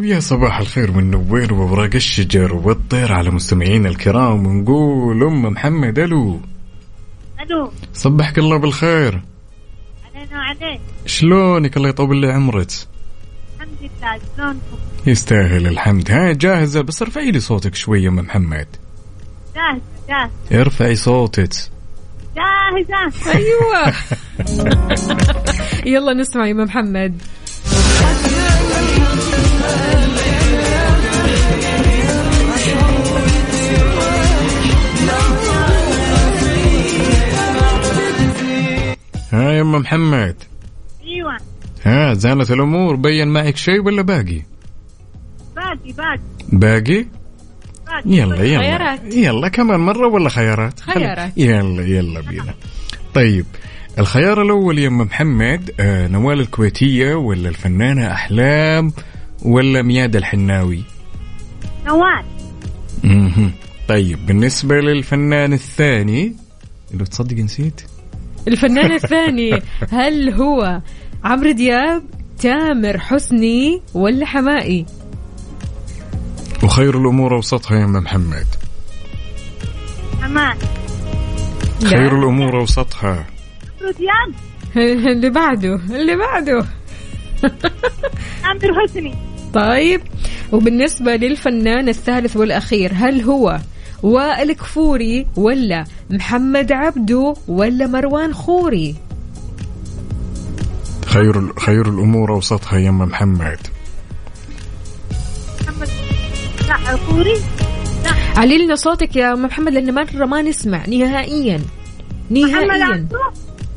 ويا 0.03 0.19
صباح 0.19 0.59
الخير 0.59 0.91
والنوير 0.91 1.53
وورق 1.53 1.95
الشجر 1.95 2.53
والطير 2.53 3.13
على 3.13 3.31
مستمعينا 3.31 3.89
الكرام. 3.89 4.47
ونقول 4.47 5.23
أم 5.23 5.41
محمد 5.41 5.99
ألو. 5.99 6.41
ألو. 7.41 7.71
صبحك 7.93 8.37
الله 8.37 8.57
بالخير. 8.57 9.23
علينا 10.05 10.37
وعليك. 10.37 10.81
شلونك؟ 11.05 11.77
الله 11.77 11.89
يطول 11.89 12.21
لي 12.21 12.31
عمرك. 12.31 12.67
الحمد 13.55 13.77
لله. 13.81 14.19
شلونكم؟ 14.37 14.77
يستاهل 15.07 15.67
الحمد. 15.67 16.11
ها 16.11 16.33
جاهزة؟ 16.33 16.81
بس 16.81 17.01
ارفعي 17.01 17.31
لي 17.31 17.39
صوتك 17.39 17.75
شوية 17.75 18.07
أم 18.07 18.15
محمد. 18.15 18.67
جاهزة 19.55 19.81
جاهزة. 20.09 20.61
ارفعي 20.61 20.95
صوتك. 20.95 21.53
جاهزة. 22.35 23.31
أيوة. 23.33 23.93
يلا 25.95 26.13
نسمع 26.13 26.47
يا 26.47 26.51
أم 26.51 26.57
محمد. 26.57 27.21
ها 39.33 39.51
يا 39.51 39.61
ام 39.61 39.71
محمد. 39.71 40.35
أيوه. 41.03 41.37
ها 41.83 42.13
زانت 42.13 42.51
الأمور 42.51 42.95
بين 42.95 43.27
معك 43.27 43.57
شيء 43.57 43.81
ولا 43.81 44.01
باقي؟ 44.01 44.41
باقي 45.55 45.91
باقي. 45.97 46.19
باقي؟ 46.51 47.05
باقي. 47.87 48.01
يلا 48.05 48.43
يلا. 48.43 48.59
خيارات. 48.59 49.13
يلا 49.13 49.47
كمان 49.47 49.79
مرة 49.79 50.07
ولا 50.07 50.29
خيارات؟ 50.29 50.79
خيارات. 50.79 51.37
يلا 51.37 51.83
يلا 51.83 52.21
بينا. 52.21 52.53
طيب 53.13 53.45
الخيار 53.99 54.41
الأول 54.41 54.79
يا 54.79 54.87
أم 54.87 54.97
محمد 54.97 55.71
آه 55.79 56.07
نوال 56.07 56.39
الكويتية 56.39 57.15
ولا 57.15 57.49
الفنانة 57.49 58.11
أحلام 58.11 58.93
ولا 59.41 59.81
مياد 59.81 60.15
الحناوي؟ 60.15 60.83
نوال. 61.85 62.23
طيب 63.87 64.25
بالنسبة 64.25 64.75
للفنان 64.75 65.53
الثاني 65.53 66.35
لو 66.93 67.05
تصدق 67.05 67.37
نسيت؟ 67.37 67.81
الفنان 68.47 68.91
الثاني 68.91 69.61
هل 69.91 70.33
هو 70.33 70.81
عمرو 71.23 71.51
دياب 71.51 72.03
تامر 72.39 72.97
حسني 72.97 73.81
ولا 73.93 74.25
حمائي 74.25 74.85
وخير 76.63 76.97
الأمور 77.01 77.35
أوسطها 77.35 77.79
يا 77.79 77.85
أم 77.85 77.91
محمد. 77.93 78.45
حماد 80.21 80.57
خير 81.83 82.19
الأمور 82.19 82.59
أوسطها. 82.59 83.25
عمرو 83.81 83.91
دياب. 83.91 84.33
اللي 85.07 85.29
بعده 85.29 85.75
اللي 85.75 86.15
بعده. 86.15 86.65
تامر 88.43 88.81
حسني. 88.83 89.15
طيب 89.53 90.01
وبالنسبة 90.51 91.15
للفنان 91.15 91.89
الثالث 91.89 92.37
والأخير 92.37 92.91
هل 92.95 93.21
هو 93.21 93.59
وائل 94.03 94.53
كفوري 94.53 95.27
ولا 95.35 95.85
محمد 96.09 96.71
عبده 96.71 97.35
ولا 97.47 97.87
مروان 97.87 98.33
خوري. 98.33 98.95
خير 101.05 101.59
خير 101.59 101.89
الأمور 101.89 102.33
أوسطها 102.33 102.79
يا 102.79 102.91
محمد. 102.91 103.59
محمد 105.61 105.89
لا 106.67 106.95
فوري 106.95 107.41
علي 108.35 108.57
لنا 108.57 108.75
صوتك 108.75 109.15
يا 109.15 109.35
محمد 109.35 109.73
لأن 109.73 109.93
مرة 109.93 110.25
ما 110.25 110.41
نسمع 110.41 110.85
نهائيا. 110.87 111.61
نهائيا. 112.29 113.07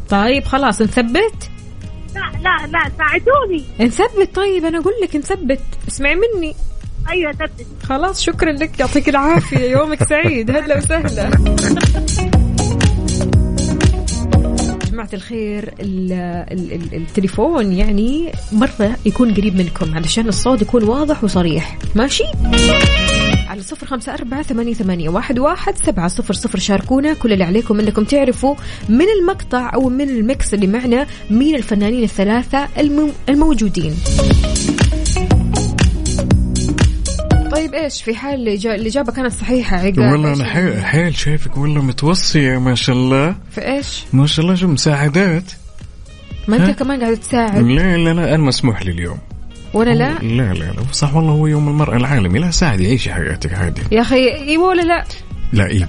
طيب 0.09 0.45
خلاص 0.45 0.83
نثبت؟ 0.83 1.51
لا 2.15 2.21
لا 2.43 2.67
لا 2.67 2.91
ساعدوني. 2.99 3.65
نثبت. 3.81 4.35
طيب 4.35 4.65
أنا 4.65 4.79
أقول 4.79 4.93
لك 5.03 5.17
نثبت. 5.17 5.61
اسمعي 5.89 6.15
مني. 6.15 6.55
أيوه 7.11 7.33
ثبت 7.33 7.67
خلاص 7.83 8.23
شكرا 8.23 8.53
لك. 8.53 8.81
يعطيك 8.81 9.09
العافية. 9.09 9.59
يومك 9.59 10.09
سعيد. 10.09 10.51
هلا 10.51 10.79
وسهلا. 10.79 11.31
جماعة 14.91 15.09
الخير 15.13 15.75
ال 15.81 16.13
ال 16.53 16.73
ال 16.73 16.95
التليفون 16.95 17.73
يعني 17.73 18.33
مرة 18.53 18.97
يكون 19.07 19.35
قريب 19.35 19.57
منكم 19.57 19.95
علشان 19.95 20.29
الصوت 20.29 20.63
يكون 20.63 20.85
واضح 20.85 21.25
وصريح. 21.25 21.79
ماشي؟ 21.95 22.25
على 23.49 23.63
صفر 23.63 23.87
خمسة 23.87 24.15
أربعة 24.15 24.43
ثمانية, 24.43 24.75
ثمانية 24.75 25.09
واحد, 25.09 25.39
واحد 25.39 25.75
سبعة 25.87 26.09
صفر 26.09 26.35
صفر. 26.35 26.59
شاركونا. 26.59 27.15
كل 27.15 27.33
اللي 27.33 27.45
عليكم 27.45 27.81
أنكم 27.81 28.05
تعرفوا 28.05 28.55
من 28.89 29.07
المقطع 29.21 29.75
أو 29.75 29.89
من 29.89 30.11
المكس 30.11 30.55
اللي 30.55 30.67
معنا 30.67 31.07
مين 31.31 31.55
الفنانين 31.55 32.05
الثلاثة 32.05 32.69
المو 32.79 33.11
الموجودين. 33.29 33.95
طيب 37.57 37.75
إيش 37.75 38.03
في 38.03 38.15
حال 38.15 38.49
الاجابه 38.49 39.13
كانت 39.13 39.33
صحيحة 39.33 39.77
عقاب؟ 39.77 39.99
والله 39.99 40.33
أنا 40.33 40.45
حيل, 40.45 40.85
حيل 40.85 41.17
شايفك 41.17 41.57
والله 41.57 41.83
متوصية 41.83 42.59
ما 42.59 42.75
شاء 42.75 42.97
الله. 42.97 43.35
في 43.51 43.61
إيش؟ 43.61 44.05
ما 44.13 44.27
شاء 44.27 44.45
الله 44.45 44.55
شو 44.55 44.69
مساعدات؟ 44.69 45.53
ما؟ 46.49 46.57
أنت 46.57 46.79
كمان 46.79 47.01
قاعد 47.01 47.17
تساعد. 47.17 47.63
لا 47.63 47.97
لا 47.97 48.15
لا 48.15 48.35
أنا 48.35 48.43
مسموح 48.43 48.83
لي 48.83 48.91
اليوم. 48.91 49.19
وأنا 49.75 49.91
لا؟ 49.91 50.19
لا 50.23 50.53
لا 50.53 50.65
لا 50.65 50.93
صح 50.93 51.15
والله 51.15 51.33
هو 51.33 51.47
يوم 51.47 51.69
المرأة 51.69 51.97
العالمي 51.97 52.39
لا 52.39 52.51
ساعدي 52.51 52.87
عيشي 52.87 53.15
حياتك 53.15 53.55
عادي. 53.55 53.83
يا 53.93 54.01
أخي 54.01 54.33
إيوه 54.35 54.65
ولا 54.65 54.83
لا؟ 54.83 55.05
لا 55.53 55.67
إيوه. 55.67 55.89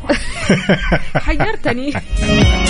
حيرتني. 1.26 1.94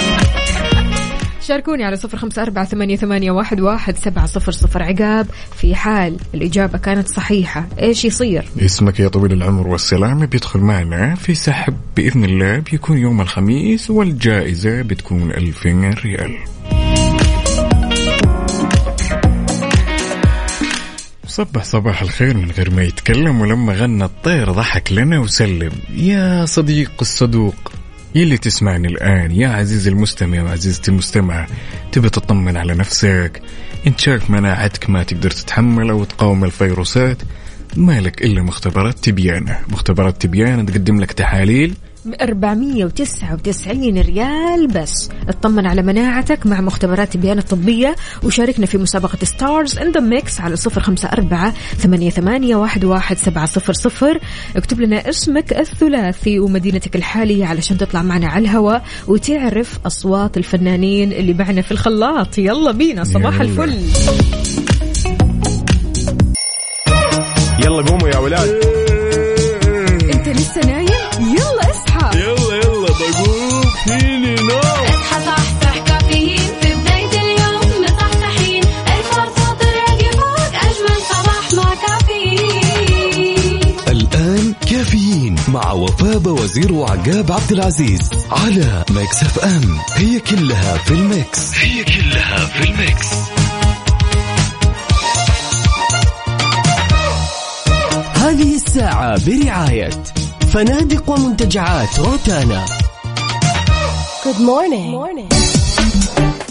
شاركوني 1.48 1.84
على 1.84 1.96
صفر 1.96 2.18
خمسة 2.18 2.42
أربعة 2.42 2.66
ثمانية, 2.66 2.96
ثمانية 2.96 3.32
واحد, 3.32 3.60
واحد 3.62 3.98
سبعة 3.98 4.26
صفر 4.26 4.52
صفر. 4.52 4.84
عقاب 4.84 5.28
في 5.56 5.76
حال 5.76 6.18
الإجابة 6.34 6.78
كانت 6.78 7.08
صحيحة 7.08 7.68
إيش 7.80 8.06
يصير؟ 8.06 8.46
اسمك 8.60 9.00
يا 9.00 9.08
طويل 9.08 9.34
العمر 9.34 9.68
والسلامة 9.68 10.26
بيدخل 10.26 10.60
معنا 10.60 11.16
في 11.16 11.36
سحب 11.36 11.74
بإذن 11.96 12.26
الله 12.26 12.60
بيكون 12.60 12.98
يوم 12.98 13.22
الخميس 13.22 13.90
والجائزة 13.90 14.82
بتكون 14.82 15.32
2000 15.32 15.90
ريال. 16.04 16.38
صبح 21.28 21.64
صباح 21.64 22.02
الخير 22.02 22.38
من 22.38 22.52
غير 22.52 22.72
ما 22.72 22.84
يتكلم 22.84 23.42
ولما 23.42 23.74
غنى 23.74 24.04
الطير 24.04 24.52
ضحك 24.52 24.94
لنا 24.94 25.20
وسلم. 25.20 25.72
يا 25.96 26.46
صديق 26.46 26.92
الصدوق. 27.02 27.72
يلي 28.16 28.38
تسمعني 28.38 28.88
الآن. 28.88 29.32
يا 29.32 29.48
عزيزي 29.48 29.90
المستمع 29.90 30.44
وعزيزتي 30.44 30.92
المستمعة 30.92 31.48
تبي 31.92 32.10
تطمن 32.10 32.58
على 32.58 32.74
نفسك؟ 32.74 33.42
انت 33.88 34.00
شايف 34.00 34.30
مناعتك 34.30 34.90
ما 34.90 35.04
تقدر 35.04 35.32
تتحمل 35.32 35.90
أو 35.90 36.04
تقاوم 36.04 36.44
الفيروسات 36.44 37.18
مالك 37.76 38.22
إلا 38.22 38.42
مختبرات 38.42 39.00
تبيانة. 39.00 39.60
مختبرات 39.70 40.22
تبيانة 40.22 40.64
تقدم 40.64 41.00
لك 41.00 41.12
تحاليل 41.12 41.74
ب 42.08 42.14
499 42.22 43.98
ريال 44.02 44.68
بس. 44.68 45.10
اطمن 45.30 45.68
على 45.68 45.82
مناعتك 45.82 46.46
مع 46.46 46.62
مختبرات 46.62 47.16
البيانة 47.16 47.42
الطبية 47.42 47.96
وشاركنا 48.24 48.66
في 48.66 48.78
مسابقة 48.78 49.18
Stars 49.24 49.78
in 49.78 49.92
the 49.92 50.00
Mix 50.00 50.42
على 50.42 50.56
صفر 50.56 50.82
خمسة 50.82 51.10
أربعة 51.10 51.54
ثمانية, 51.78 52.10
ثمانية 52.10 52.56
واحد, 52.56 52.86
واحد 52.86 53.18
سبعة 53.18 53.46
صفر 53.46 53.74
صفر. 53.74 54.20
اكتب 54.56 54.82
لنا 54.82 55.10
اسمك 55.10 55.54
الثلاثي 55.54 56.40
ومدينتك 56.40 56.96
الحالية 56.96 57.46
علشان 57.46 57.78
تطلع 57.78 58.02
معنا 58.02 58.28
على 58.28 58.46
الهواء 58.46 58.84
وتعرف 59.08 59.80
أصوات 59.86 60.38
الفنانين 60.38 61.14
اللي 61.14 61.34
معنا 61.34 61.62
في 61.62 61.72
الخلاط. 61.72 62.38
يلا 62.38 62.72
بينا 62.72 63.04
صباح 63.04 63.36
يلا. 63.36 63.44
الفل. 63.44 63.74
يلا 67.64 67.82
قوموا 67.82 68.10
يا 68.10 68.18
ولاد. 68.18 68.50
انت 70.14 70.28
لسه 70.30 70.62
نايم؟ 70.62 70.88
يلا. 71.20 71.57
يلا 72.18 72.56
يلا 72.56 72.88
بقوم 72.88 73.62
فيني 73.86 74.36
نوم. 74.36 74.60
اصحى 74.60 75.26
صحصح 75.26 75.78
كافيين. 75.86 76.40
في 76.62 76.74
بداية 76.74 77.22
اليوم 77.22 77.84
مصحصحين. 77.84 78.64
الفرصة 78.64 79.54
تراقي 79.60 80.12
فوق 80.12 80.54
أجمل 80.56 81.02
صباح 81.10 81.54
مع 81.54 81.76
كافيين. 81.88 83.76
الآن 83.88 84.54
كافيين 84.70 85.36
مع 85.48 85.72
وفاء 85.72 86.28
وزير 86.28 86.74
وعقاب 86.74 87.32
عبد 87.32 87.52
العزيز 87.52 88.10
على 88.32 88.86
Mix 88.90 89.24
FM. 89.24 89.78
هي 89.94 90.20
كلها 90.20 90.78
في 90.78 90.92
ال 90.92 91.05
Mix. 91.05 91.58
هي 91.58 91.84
كلها 91.84 92.46
في 92.46 92.64
ال 92.64 92.73
Mix. 92.73 93.08
هذه 98.16 98.56
الساعة 98.56 99.26
برعاية 99.26 99.90
فنادق 100.58 101.10
ومنتجعات 101.10 102.00
روتانا. 102.00 102.66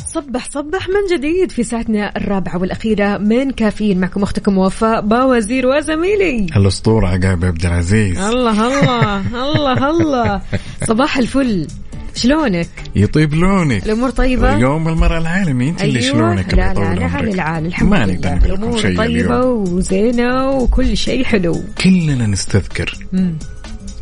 صبح 0.07 0.51
صبح 0.51 0.89
من 0.89 1.17
جديد 1.17 1.51
في 1.51 1.63
ساعتنا 1.63 2.17
الرابعة 2.17 2.59
والأخيرة 2.59 3.19
من 3.19 3.51
كافيين. 3.51 4.01
معكم 4.01 4.23
أختكم 4.23 4.59
وفاء 4.59 5.01
باوزير 5.01 5.67
وزميلي. 5.67 6.47
الاسطوره 6.57 7.07
عقاب 7.07 7.45
عبد 7.45 7.67
العزيز. 7.67 8.19
الله 8.19 8.69
الله 8.69 9.45
الله 9.45 9.91
الله. 9.91 10.41
صباح 10.89 11.19
الفل. 11.19 11.67
شلونك؟ 12.15 12.69
يطيب 12.97 13.35
لونك. 13.35 13.87
الأمور 13.87 14.11
طيبة؟ 14.11 14.57
يوم 14.57 14.89
المرأة 14.89 15.19
العالمي. 15.19 15.69
أنت 15.69 15.83
اللي 15.83 16.03
شلونك 16.03 16.55
لا 16.55 16.75
لا 16.75 16.95
لا 16.95 17.07
على. 17.07 17.31
العال 17.31 17.67
الحمد 17.67 17.91
ما 17.91 18.07
لله. 18.07 18.77
شيء 18.77 18.97
طيبة 18.97 19.05
اليوم. 19.05 19.75
وزينة 19.75 20.51
وكل 20.51 20.97
شيء 20.97 21.25
حلو. 21.25 21.61
كلنا 21.85 22.27
نستذكر. 22.27 22.99
مم. 23.13 23.39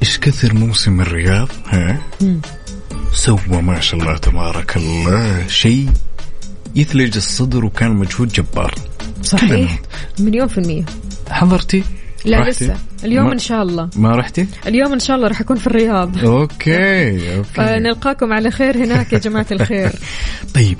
إيش 0.04 0.18
كثر 0.18 0.54
موسم 0.54 1.00
الرياض 1.00 1.48
ها. 1.66 1.98
سوى 3.12 3.62
ما 3.62 3.80
شاء 3.80 4.00
الله 4.00 4.16
تبارك 4.16 4.76
الله 4.76 5.46
شيء 5.46 5.88
يثلج 6.76 7.16
الصدر 7.16 7.64
وكان 7.64 7.90
مجهود 7.90 8.28
جبار. 8.28 8.74
صحيح. 9.22 9.78
مليون 10.18 10.48
في 10.48 10.58
المية. 10.58 10.84
حضرتي؟ 11.30 11.84
لا 12.24 12.40
رحتي؟ 12.40 12.64
لسه. 12.64 12.76
اليوم 13.04 13.26
ما- 13.26 13.32
إن 13.32 13.38
شاء 13.38 13.62
الله. 13.62 13.90
ما 13.96 14.16
رحتي؟ 14.16 14.46
اليوم 14.66 14.92
إن 14.92 14.98
شاء 14.98 15.16
الله 15.16 15.28
راح 15.28 15.40
أكون 15.40 15.56
في 15.56 15.66
الرياض. 15.66 16.18
okay 16.24 17.36
okay. 17.36 17.48
فنلقاكم 17.54 18.32
على 18.32 18.50
خير 18.50 18.76
هناك 18.84 19.12
يا 19.12 19.18
جماعة 19.18 19.46
الخير. 19.52 19.92
طيب 20.54 20.78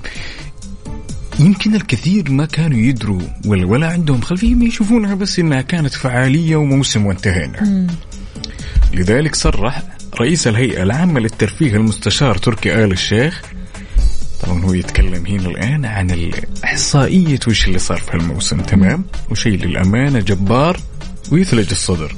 يمكن 1.41 1.75
الكثير 1.75 2.31
ما 2.31 2.47
كانوا 2.47 2.79
يدروا 2.79 3.21
ولا 3.47 3.67
ولا 3.67 3.87
عندهم 3.87 4.21
خلفية 4.21 4.55
ما 4.55 4.65
يشوفونها 4.65 5.15
بس 5.15 5.39
إنها 5.39 5.61
كانت 5.61 5.95
فعالية 5.95 6.57
وموسم 6.57 7.07
وانتهينا. 7.07 7.87
لذلك 8.95 9.35
صرح 9.35 9.83
رئيس 10.21 10.47
الهيئة 10.49 10.83
العامة 10.83 11.21
للترفيه 11.21 11.77
المستشار 11.77 12.37
تركي 12.39 12.85
آل 12.85 12.93
الشيخ. 12.93 13.43
طبعا 14.43 14.65
هو 14.65 14.73
يتكلم 14.73 15.27
هنا 15.27 15.49
الآن 15.49 15.85
عن 15.85 16.11
الإحصائية 16.11 17.39
وش 17.49 17.67
اللي 17.67 17.79
صار 17.79 17.99
في 17.99 18.15
الموسم 18.15 18.61
تمام؟ 18.61 19.05
وشيء 19.31 19.65
للأمانة 19.65 20.19
جبار 20.21 20.81
ويثلج 21.33 21.71
الصدر. 21.71 22.15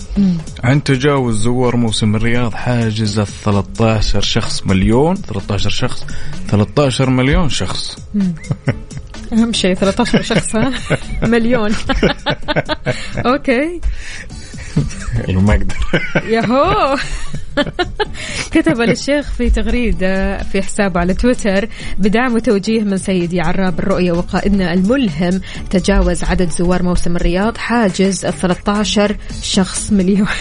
عن 0.65 0.83
تجاوز 0.85 1.37
زوار 1.43 1.77
موسم 1.77 2.17
الرياض 2.17 2.55
حاجز 2.55 3.19
ال 3.19 3.27
13 3.27 4.21
شخص 4.21 4.67
مليون 4.67 5.17
13 5.17 5.71
شخص 5.71 6.07
13 6.49 7.11
مليون 7.11 7.49
شخص. 7.49 7.97
أهم 9.33 9.53
شيء 9.53 9.75
13 9.75 10.23
شخص 10.23 10.55
مليون. 11.33 11.73
أوكي. 13.27 13.81
اللي 15.29 15.41
ما 15.41 15.55
أقدر 15.55 15.77
ياهو. 16.25 16.97
كتب 18.55 18.81
الشيخ 18.81 19.31
في 19.31 19.51
تغريدة 19.51 20.39
في 20.39 20.63
حسابه 20.63 21.01
على 21.01 21.15
تويتر 21.15 21.69
بدعم 21.99 22.35
وتوجيه 22.35 22.81
من 22.81 22.97
سيدي 22.97 23.41
عراب 23.41 23.79
الرؤية 23.79 24.13
وقائدنا 24.13 24.73
الملهم 24.73 25.41
تجاوز 25.71 26.25
عدد 26.25 26.51
زوار 26.51 26.83
موسم 26.83 27.17
الرياض 27.17 27.57
حاجز 27.57 28.25
ال 28.25 28.33
13 28.33 29.17
شخص 29.43 29.93
مليون. 29.93 30.29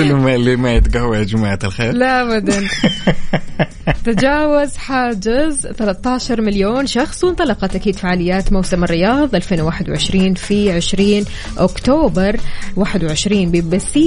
ما 0.00 0.34
اللي 0.34 0.56
ما 0.56 0.74
يتقهوى 0.74 1.18
يا 1.18 1.24
جماعة 1.24 1.58
الخير. 1.64 1.92
لا 1.92 2.22
ابدا. 2.22 2.68
تجاوز 4.04 4.76
حاجز 4.76 5.66
13 5.66 6.40
مليون 6.40 6.86
شخص 6.86 7.24
وانطلقت 7.24 7.74
أكيد 7.74 7.96
فعاليات 7.96 8.52
موسم 8.52 8.84
الرياض 8.84 9.34
2021 9.34 10.34
في 10.34 10.72
20 10.72 11.24
أكتوبر 11.58 12.36
21 12.76 13.50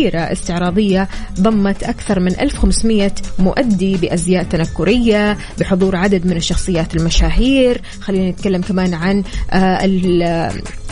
بمسيره 0.07 0.31
استعراضية 0.31 1.07
ضمت 1.39 1.83
أكثر 1.83 2.19
من 2.19 2.39
1500 2.39 3.11
مؤدي 3.39 3.97
بأزياء 3.97 4.43
تنكرية 4.43 5.37
بحضور 5.59 5.95
عدد 5.95 6.25
من 6.25 6.37
الشخصيات 6.37 6.95
المشاهير. 6.95 7.81
خلينا 8.01 8.29
نتكلم 8.29 8.61
كمان 8.61 8.93
عن 8.93 9.23
آه، 9.51 9.85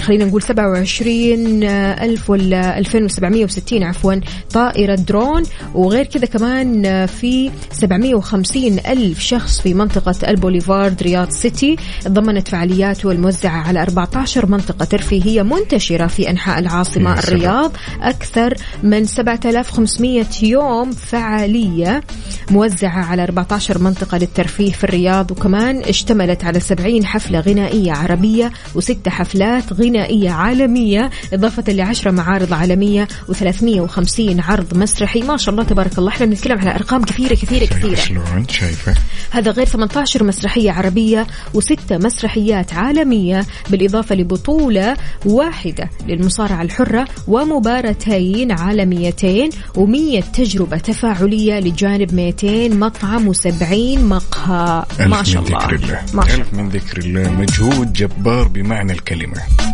خلينا 0.01 0.25
نقول 0.25 0.41
27 0.41 1.63
ألف 1.63 2.29
ولا 2.29 2.77
2760 2.79 3.83
عفوا 3.83 4.15
طائرة 4.53 4.95
درون. 4.95 5.43
وغير 5.73 6.05
كذا 6.05 6.25
كمان 6.25 6.85
آه، 6.85 7.05
في 7.05 7.51
750 7.71 8.79
ألف 8.87 9.19
شخص 9.19 9.61
في 9.61 9.73
منطقة 9.73 10.15
البوليفارد 10.27 11.03
رياض 11.03 11.29
سيتي 11.29 11.75
ضمنت 12.07 12.47
فعالياته 12.47 13.11
الموزعة 13.11 13.67
على 13.67 13.81
14 13.81 14.45
منطقة 14.45 14.85
ترفيهية 14.85 15.41
منتشرة 15.41 16.07
في 16.07 16.29
أنحاء 16.29 16.59
العاصمة. 16.59 17.19
الرياض. 17.19 17.71
أكثر 18.01 18.53
من 18.83 19.05
7500 19.05 20.25
يوم 20.43 20.91
فعالية 20.91 22.03
موزعة 22.51 23.05
على 23.05 23.23
14 23.23 23.79
منطقة 23.79 24.17
للترفيه 24.17 24.71
في 24.71 24.83
الرياض. 24.83 25.31
وكمان 25.31 25.77
اشتملت 25.83 26.43
على 26.43 26.59
70 26.59 27.05
حفلة 27.05 27.39
غنائية 27.39 27.91
عربية 27.91 28.51
وست 28.75 29.09
حفلات 29.09 29.73
غنائية. 29.73 29.94
عالمية 30.29 31.09
إضافة 31.33 31.73
لعشرة 31.73 32.11
معارض 32.11 32.53
عالمية 32.53 33.07
و350 33.31 34.19
عرض 34.19 34.77
مسرحي. 34.77 35.21
ما 35.21 35.37
شاء 35.37 35.53
الله 35.53 35.63
تبارك 35.63 35.97
الله 35.97 36.09
إحنا 36.09 36.25
بنتكلم 36.25 36.59
على 36.59 36.75
أرقام 36.75 37.03
كثيرة 37.03 37.33
كثيرة 37.33 37.65
كثيرة. 37.65 37.95
شلون؟ 37.95 38.45
شايفة. 38.49 38.95
هذا 39.31 39.51
غير 39.51 39.65
18 39.65 40.23
مسرحية 40.23 40.71
عربية 40.71 41.27
وستة 41.53 41.97
مسرحيات 41.97 42.73
عالمية 42.73 43.45
بالإضافة 43.69 44.15
لبطولة 44.15 44.97
واحدة 45.25 45.89
للمصارعة 46.07 46.61
الحرة 46.61 47.07
ومباراتين 47.27 48.51
عالميتين 48.51 49.49
و100 49.77 50.23
تجربة 50.33 50.77
تفاعلية 50.77 51.59
لجانب 51.59 52.13
200 52.13 52.69
مطعم 52.69 53.33
و70 53.33 53.73
مقهى. 53.99 54.83
ما 54.99 55.23
شاء 55.23 55.41
من 55.41 55.47
الله. 55.47 55.59
ذكر 55.59 55.75
الله. 55.75 56.01
ما 56.13 56.27
شاء 56.27 56.35
ألف 56.35 56.53
من 56.53 56.69
ذكر 56.69 56.97
الله. 56.97 57.31
مجهود 57.31 57.93
جبار 57.93 58.47
بمعنى 58.47 58.91
الكلمة. 58.91 59.41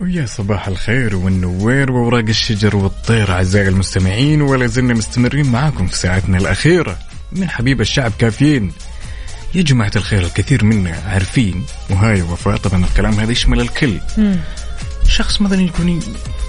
ويا 0.00 0.26
صباح 0.26 0.68
الخير 0.68 1.16
والنوير 1.16 1.92
وأوراق 1.92 2.24
الشجر 2.28 2.76
والطير 2.76 3.32
أعزائي 3.32 3.68
المستمعين 3.68 4.42
ولا 4.42 4.66
زلنا 4.66 4.94
مستمرين 4.94 5.46
معاكم 5.46 5.86
في 5.86 5.96
ساعتنا 5.96 6.38
الأخيرة. 6.38 6.98
من 7.32 7.50
حبيب 7.50 7.80
الشعب 7.80 8.12
كافيين. 8.18 8.72
يا 9.54 9.62
جماعة 9.62 9.92
الخير 9.96 10.22
الكثير 10.22 10.64
منا 10.64 11.02
عارفين 11.06 11.64
وهاي 11.90 12.22
وفاء. 12.22 12.56
طبعا 12.56 12.84
الكلام 12.84 13.20
هذا 13.20 13.32
يشمل 13.32 13.60
الكل. 13.60 14.00
شخص 15.10 15.40
مثلا 15.40 15.62
يكون 15.62 16.00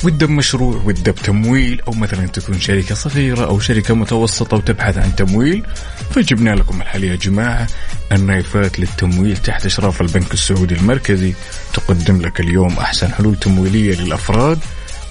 وده 0.04 0.28
بمشروع 0.28 0.82
وده 0.86 1.12
بتمويل 1.12 1.82
أو 1.88 1.94
مثلا 1.94 2.28
تكون 2.28 2.60
شركة 2.60 2.96
صغيرة 2.96 3.46
أو 3.46 3.60
شركة 3.60 3.94
متوسطة 3.94 4.58
وتبحث 4.58 4.98
عن 4.98 5.16
تمويل. 5.16 5.64
فجبنا 6.12 6.50
لكم 6.50 6.82
الحل 6.82 7.04
يا 7.04 7.16
جماعة. 7.16 7.68
النايفات 8.12 8.80
للتمويل 8.80 9.38
تحت 9.38 9.66
إشراف 9.66 10.02
البنك 10.02 10.34
السعودي 10.34 10.76
المركزي. 10.76 11.34
تقدم 11.74 12.22
لك 12.22 12.40
اليوم 12.40 12.78
أحسن 12.78 13.14
حلول 13.14 13.36
تمويلية 13.36 13.96
للأفراد 13.96 14.60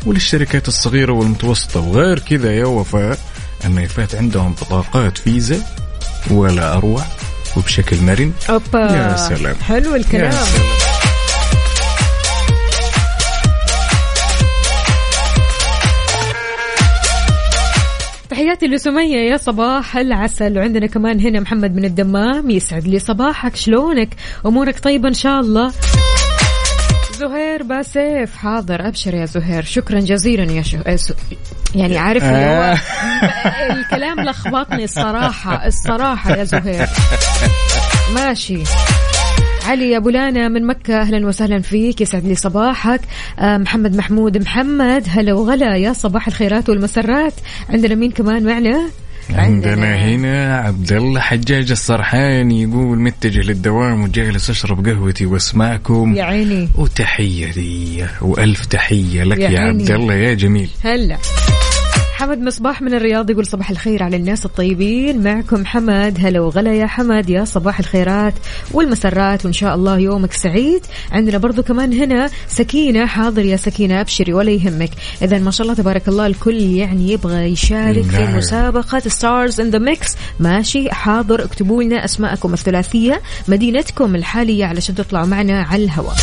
وللشركات 0.07 0.69
الصغيرة 0.69 1.13
والمتوسطة. 1.13 1.81
وغير 1.81 2.19
كذا 2.19 2.53
يا 2.53 2.65
وفاء 2.65 3.19
النايفات 3.65 4.15
عندهم 4.15 4.53
بطاقات 4.53 5.19
فيزا 5.19 5.63
ولا 6.31 6.75
أروع 6.77 7.05
وبشكل 7.57 7.97
مرن. 8.03 8.33
أوبا. 8.51 8.79
يا 8.79 9.17
سلام. 9.17 9.57
حلو 9.57 9.95
الكلام. 9.95 10.33
يا 10.33 10.45
سلام. 10.45 10.90
تحياتي 18.31 18.67
لسمية 18.67 19.31
يا 19.31 19.37
صباح 19.37 19.97
العسل. 19.97 20.59
وعندنا 20.59 20.87
كمان 20.87 21.21
هنا 21.21 21.41
محمد 21.41 21.75
من 21.77 21.85
الدمام 21.85 22.51
يسعد 22.51 22.87
لي 22.87 22.99
صباحك. 22.99 23.57
شلونك؟ 23.57 24.09
أمورك 24.47 24.79
طيبة 24.79 25.09
إن 25.09 25.15
شاء 25.15 25.41
الله. 25.41 25.73
زهير 27.19 27.63
باسيف 27.63 28.37
حاضر. 28.37 28.89
أبشر 28.89 29.15
يا 29.15 29.25
زهير. 29.25 29.63
شكرا 29.65 30.01
جزيلا 30.01 30.53
يا 30.53 30.63
شو... 30.63 30.79
يعني 31.75 31.99
عارف 31.99 32.25
اللي 32.25 32.45
هو 32.45 32.75
الكلام 33.79 34.21
لخبطني 34.21 34.85
الصراحه 34.85 35.67
الصراحة 35.67 36.37
يا 36.37 36.45
زهير. 36.45 36.89
ماشي. 38.17 38.63
علي 39.71 39.97
ابو 39.97 40.11
لانا 40.11 40.49
من 40.49 40.67
مكة. 40.67 41.01
أهلا 41.01 41.27
وسهلا 41.27 41.61
فيك. 41.61 42.01
يسعد 42.01 42.27
لي 42.27 42.35
صباحك. 42.35 43.01
آه، 43.39 43.57
محمد 43.57 43.97
محمود 43.97 44.39
محمد. 44.39 45.05
هلا 45.09 45.33
وغلا. 45.33 45.77
يا 45.77 45.93
صباح 45.93 46.27
الخيرات 46.27 46.69
والمسرات. 46.69 47.33
عندنا 47.69 47.95
مين 47.95 48.11
كمان 48.11 48.45
معنا؟ 48.45 48.91
عندنا 49.31 49.97
هنا 49.97 50.57
عبد 50.57 50.93
الله 50.93 51.21
حجاج 51.21 51.71
السرحان 51.71 52.51
يقول 52.51 52.99
متجه 52.99 53.41
للدوام 53.41 54.03
وجالس 54.03 54.51
أشرب 54.51 54.89
قهوتي 54.89 55.27
واسمعكم 55.27 56.15
يا 56.15 56.25
عيني. 56.25 56.69
وتحية 56.79 57.53
لي. 57.53 58.07
وألف 58.23 58.67
تحية 58.67 59.25
لك 59.25 59.39
يا 59.39 59.51
يا. 59.51 59.61
عبد 59.61 59.91
الله. 59.91 60.15
يا 60.15 60.35
جميل. 60.35 60.69
هلا. 60.85 61.17
حمد 62.21 62.39
مصباح 62.39 62.83
من 62.83 62.95
الرياض 62.95 63.31
يقول 63.31 63.47
صباح 63.47 63.71
الخير 63.71 64.03
على 64.03 64.17
الناس 64.17 64.47
الطيبين. 64.47 65.23
معكم 65.23 65.67
حمد 65.67 66.19
هلا 66.21 66.41
وغلا 66.41 66.75
يا 66.75 66.87
حمد 66.87 67.31
يا 67.31 67.45
صباح 67.45 67.79
الخيرات 67.79 68.35
والمسرات 68.73 69.45
وإن 69.45 69.53
شاء 69.53 69.75
الله 69.75 69.99
يومك 69.99 70.33
سعيد. 70.33 70.87
عندنا 71.13 71.39
برضو 71.39 71.63
كمان 71.63 71.93
هنا 71.93 72.31
سكينة. 72.49 73.07
حاضر 73.07 73.45
يا 73.45 73.57
سكينة. 73.57 74.01
أبشري 74.01 74.33
ولا 74.33 74.51
يهمك. 74.51 74.91
اذا 75.23 75.39
ما 75.39 75.51
شاء 75.51 75.63
الله 75.63 75.75
تبارك 75.75 76.09
الله 76.09 76.27
الكل 76.27 76.61
يعني 76.61 77.13
يبغى 77.13 77.45
يشارك 77.45 78.05
في 78.05 78.23
نعم. 78.23 78.37
مسابقة 78.37 78.99
Stars 78.99 79.61
in 79.61 79.71
the 79.71 79.79
Mix 79.79 80.17
ماشي. 80.41 80.91
حاضر. 80.91 81.45
اكتبوا 81.45 81.83
لنا 81.83 82.05
أسماءكم 82.05 82.53
الثلاثية. 82.53 83.23
مدينتكم 83.49 84.15
الحالية 84.15 84.65
علشان 84.65 84.95
تطلعوا 84.95 85.27
معنا 85.27 85.63
على 85.63 85.85
الهواء. 85.85 86.17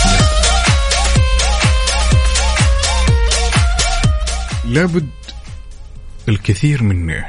لابد 4.66 5.08
الكثير 6.30 6.84
منه. 6.84 7.26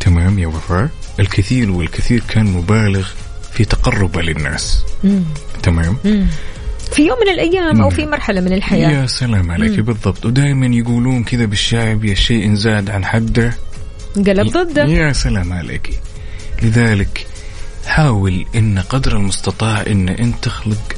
تمام 0.00 0.38
يا 0.38 0.46
وفاء؟ 0.46 0.88
الكثير 1.20 1.70
والكثير 1.70 2.22
كان 2.28 2.46
مبالغ 2.46 3.08
في 3.52 3.64
تقربه 3.64 4.22
للناس. 4.22 4.84
تمام؟ 5.62 5.96
في 6.92 7.02
يوم 7.02 7.18
من 7.20 7.28
الأيام 7.28 7.80
أو 7.82 7.90
في 7.90 8.06
مرحلة 8.06 8.40
من 8.40 8.52
الحياة. 8.52 8.90
يا 8.90 9.06
سلام 9.06 9.50
عليك 9.50 9.80
بالضبط. 9.80 10.26
ودائما 10.26 10.66
يقولون 10.66 11.24
كذا 11.24 11.44
بالشعب 11.44 12.04
يا 12.04 12.14
شيء 12.14 12.46
إن 12.46 12.56
زاد 12.56 12.90
عن 12.90 13.04
حده. 13.04 13.54
قلب 14.16 14.46
ضده. 14.52 14.84
يا 14.84 15.12
سلام 15.12 15.52
عليك. 15.52 16.00
لذلك 16.62 17.26
حاول 17.86 18.46
إن 18.54 18.78
قدر 18.78 19.16
المستطاع 19.16 19.84
إن 19.86 20.08
أنت 20.08 20.34
تخلق 20.42 20.96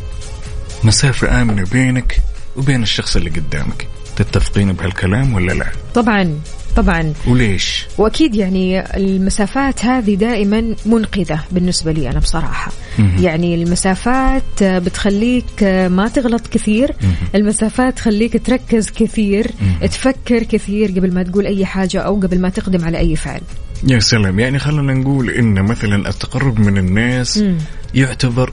مسافة 0.84 1.42
آمنة 1.42 1.64
بينك 1.72 2.20
وبين 2.56 2.82
الشخص 2.82 3.16
اللي 3.16 3.30
قدامك. 3.30 3.86
تتفقين 4.16 4.72
بهالكلام 4.72 5.34
ولا 5.34 5.52
لا؟ 5.52 5.66
طبعا. 5.94 6.38
طبعا. 6.76 7.12
وليش؟ 7.26 7.86
وأكيد 7.98 8.34
يعني 8.34 8.96
المسافات 8.96 9.84
هذه 9.84 10.14
دائما 10.14 10.74
منقذة 10.86 11.40
بالنسبة 11.52 11.92
لي 11.92 12.10
أنا 12.10 12.18
بصراحة. 12.18 12.72
مهم. 12.98 13.24
يعني 13.24 13.54
المسافات 13.54 14.62
بتخليك 14.62 15.62
ما 15.90 16.08
تغلط 16.08 16.46
كثير. 16.46 16.92
المسافات 17.34 17.96
تخليك 17.96 18.46
تركز 18.46 18.90
كثير 18.90 19.50
تفكر 19.82 20.42
كثير 20.42 20.90
قبل 20.90 21.14
ما 21.14 21.22
تقول 21.22 21.46
أي 21.46 21.66
حاجة 21.66 22.00
أو 22.00 22.20
قبل 22.20 22.40
ما 22.40 22.48
تقدم 22.48 22.84
على 22.84 22.98
أي 22.98 23.16
فعل. 23.16 23.40
يا 23.88 23.98
سلام. 23.98 24.38
يعني 24.38 24.58
خلينا 24.58 24.94
نقول 24.94 25.30
إن 25.30 25.62
مثلا 25.62 26.08
التقرب 26.08 26.60
من 26.60 26.78
الناس 26.78 27.38
مم. 27.38 27.58
يعتبر 27.94 28.52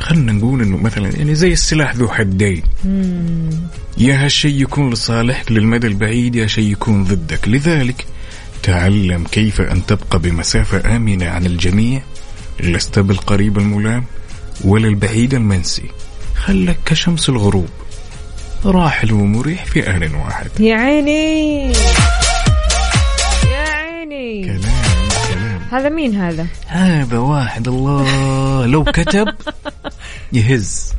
خلينا 0.00 0.32
نقول 0.32 0.62
إنه 0.62 0.76
مثلا 0.76 1.16
يعني 1.16 1.34
زي 1.34 1.52
السلاح 1.52 1.94
ذو 1.94 2.08
حدين. 2.08 2.62
يا 3.98 4.24
هالشيء 4.24 4.62
يكون 4.62 4.92
لصالحك 4.92 5.52
للمدى 5.52 5.86
البعيد 5.86 6.36
يا 6.36 6.46
شيء 6.46 6.72
يكون 6.72 7.04
ضدك. 7.04 7.48
لذلك 7.48 8.06
تعلم 8.62 9.24
كيف 9.24 9.60
أن 9.60 9.86
تبقى 9.86 10.18
بمسافة 10.18 10.96
آمنة 10.96 11.26
عن 11.26 11.46
الجميع 11.46 12.02
لست 12.60 12.98
بالقريب 12.98 13.58
الملام 13.58 14.04
ولا 14.64 14.88
البعيد 14.88 15.34
المنسي. 15.34 15.90
خلك 16.34 16.78
كشمس 16.86 17.28
الغروب. 17.28 17.68
راحل 18.64 19.12
ومريح 19.12 19.64
في 19.64 19.90
آن 19.90 20.14
واحد. 20.14 20.50
يا 20.60 20.76
عيني! 20.76 21.72
هذا 25.72 25.88
مين 25.88 26.14
هذا؟ 26.14 26.46
هذا 26.66 27.18
واحد 27.18 27.68
الله. 27.68 28.66
لو 28.66 28.84
كتب 28.84 29.26
يهز. 30.32 30.92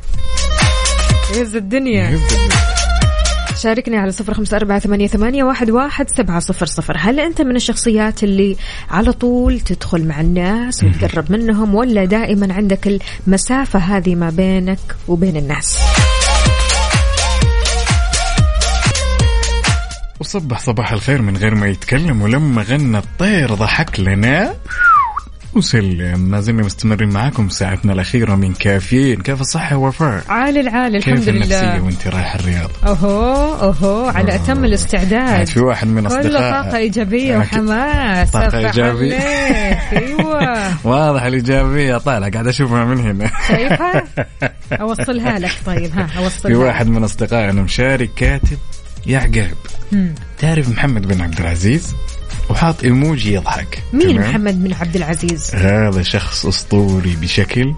يهز 1.36 1.56
الدنيا. 1.56 2.10
يهز 2.10 2.20
شاركني 3.62 3.96
على 3.96 4.12
صفر 4.12 4.34
خمسة 4.34 4.56
أربعة 4.56 4.78
ثمانية, 4.78 5.06
ثمانية 5.06 5.44
واحد, 5.44 5.70
واحد 5.70 6.10
سبعة 6.10 6.40
صفر 6.40 6.66
صفر. 6.66 6.96
هل 6.98 7.20
أنت 7.20 7.42
من 7.42 7.56
الشخصيات 7.56 8.24
اللي 8.24 8.56
على 8.90 9.12
طول 9.12 9.60
تدخل 9.60 10.06
مع 10.06 10.20
الناس 10.20 10.84
وتقرب 10.84 11.32
منهم 11.32 11.74
ولا 11.74 12.04
دائما 12.04 12.54
عندك 12.54 13.00
المسافة 13.26 13.78
هذه 13.78 14.14
ما 14.14 14.30
بينك 14.30 14.78
وبين 15.08 15.36
الناس؟ 15.36 15.78
وصبح 20.20 20.58
صباح 20.58 20.92
الخير 20.92 21.22
من 21.22 21.36
غير 21.36 21.54
ما 21.54 21.66
يتكلم 21.66 22.22
ولما 22.22 22.62
غنى 22.62 22.98
الطير 22.98 23.54
ضحك 23.54 24.00
لنا. 24.00 24.54
وسلم 25.54 26.20
ما 26.20 26.40
زلنا 26.40 26.62
مستمرين 26.62 27.08
معاكم 27.08 27.48
ساعتنا 27.48 27.92
الأخيرة 27.92 28.34
من 28.34 28.54
كافيين. 28.54 29.20
كيف 29.20 29.40
الصحة 29.40 29.76
وفاء 29.76 30.24
عالي 30.28 30.60
العالي 30.60 30.98
الحمد 30.98 31.18
كيف 31.18 31.28
النفسية 31.28 31.74
لله. 31.74 31.84
وانت 31.84 32.06
رايح 32.06 32.34
الرياض؟ 32.34 32.70
أوهو 32.86 33.54
أوهو 33.62 34.06
على 34.06 34.34
أتم 34.34 34.64
الاستعداد. 34.64 35.46
في 35.46 35.60
واحد 35.60 35.86
من 35.86 36.08
كله 36.08 36.20
أصدقاء. 36.20 36.62
طاقة 36.62 36.76
إيجابية. 36.76 37.38
وحماس. 37.38 38.30
طاقة 38.30 38.58
إيجابية. 38.58 39.14
أيوة. 39.16 40.84
واضح 40.88 41.22
الإيجابية. 41.22 41.96
طالع 41.96 42.28
قاعد 42.28 42.46
أشوفها 42.46 42.84
من 42.84 42.98
هنا. 42.98 43.30
شايفها 43.48 44.04
أوصلها 44.80 45.38
لك 45.38 45.52
طيب. 45.66 45.92
ها 45.92 46.08
أوصلها. 46.18 46.52
في 46.52 46.54
واحد 46.54 46.86
من 46.86 47.04
أصدقائنا 47.04 47.62
مشارك 47.62 48.10
كاتب. 48.16 48.58
يا 49.06 49.18
عقاب. 49.18 49.56
تعرف 50.38 50.68
محمد 50.68 51.06
بن 51.06 51.20
عبد 51.20 51.40
العزيز؟ 51.40 51.94
وحاط 52.50 52.84
إيموجي 52.84 53.34
يضحك. 53.34 53.82
مين 53.92 54.08
تمام؟ 54.08 54.30
محمد 54.30 54.64
بن 54.64 54.72
عبد 54.72 54.96
العزيز؟ 54.96 55.54
هذا 55.54 56.02
شخص 56.02 56.46
أسطوري 56.46 57.16
بشكل. 57.16 57.74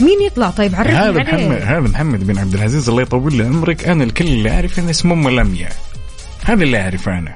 مين 0.00 0.22
يطلع 0.26 0.50
طيب؟ 0.50 0.74
عرفني 0.74 0.94
هذا 0.94 1.20
عليه. 1.20 1.48
محمد 1.48 1.62
هذا 1.62 1.80
محمد 1.80 2.26
بن 2.26 2.38
عبد 2.38 2.54
العزيز 2.54 2.88
الله 2.88 3.02
يطول 3.02 3.38
له 3.38 3.44
عمرك. 3.44 3.88
أنا 3.88 4.04
الكل 4.04 4.26
اللي 4.26 4.50
أعرف 4.50 4.78
انه 4.78 4.90
اسمه 4.90 5.14
ام 5.14 5.28
لميا 5.28 5.68
هذا 6.44 6.62
اللي 6.62 6.82
أعرف 6.82 7.08
أنا. 7.08 7.34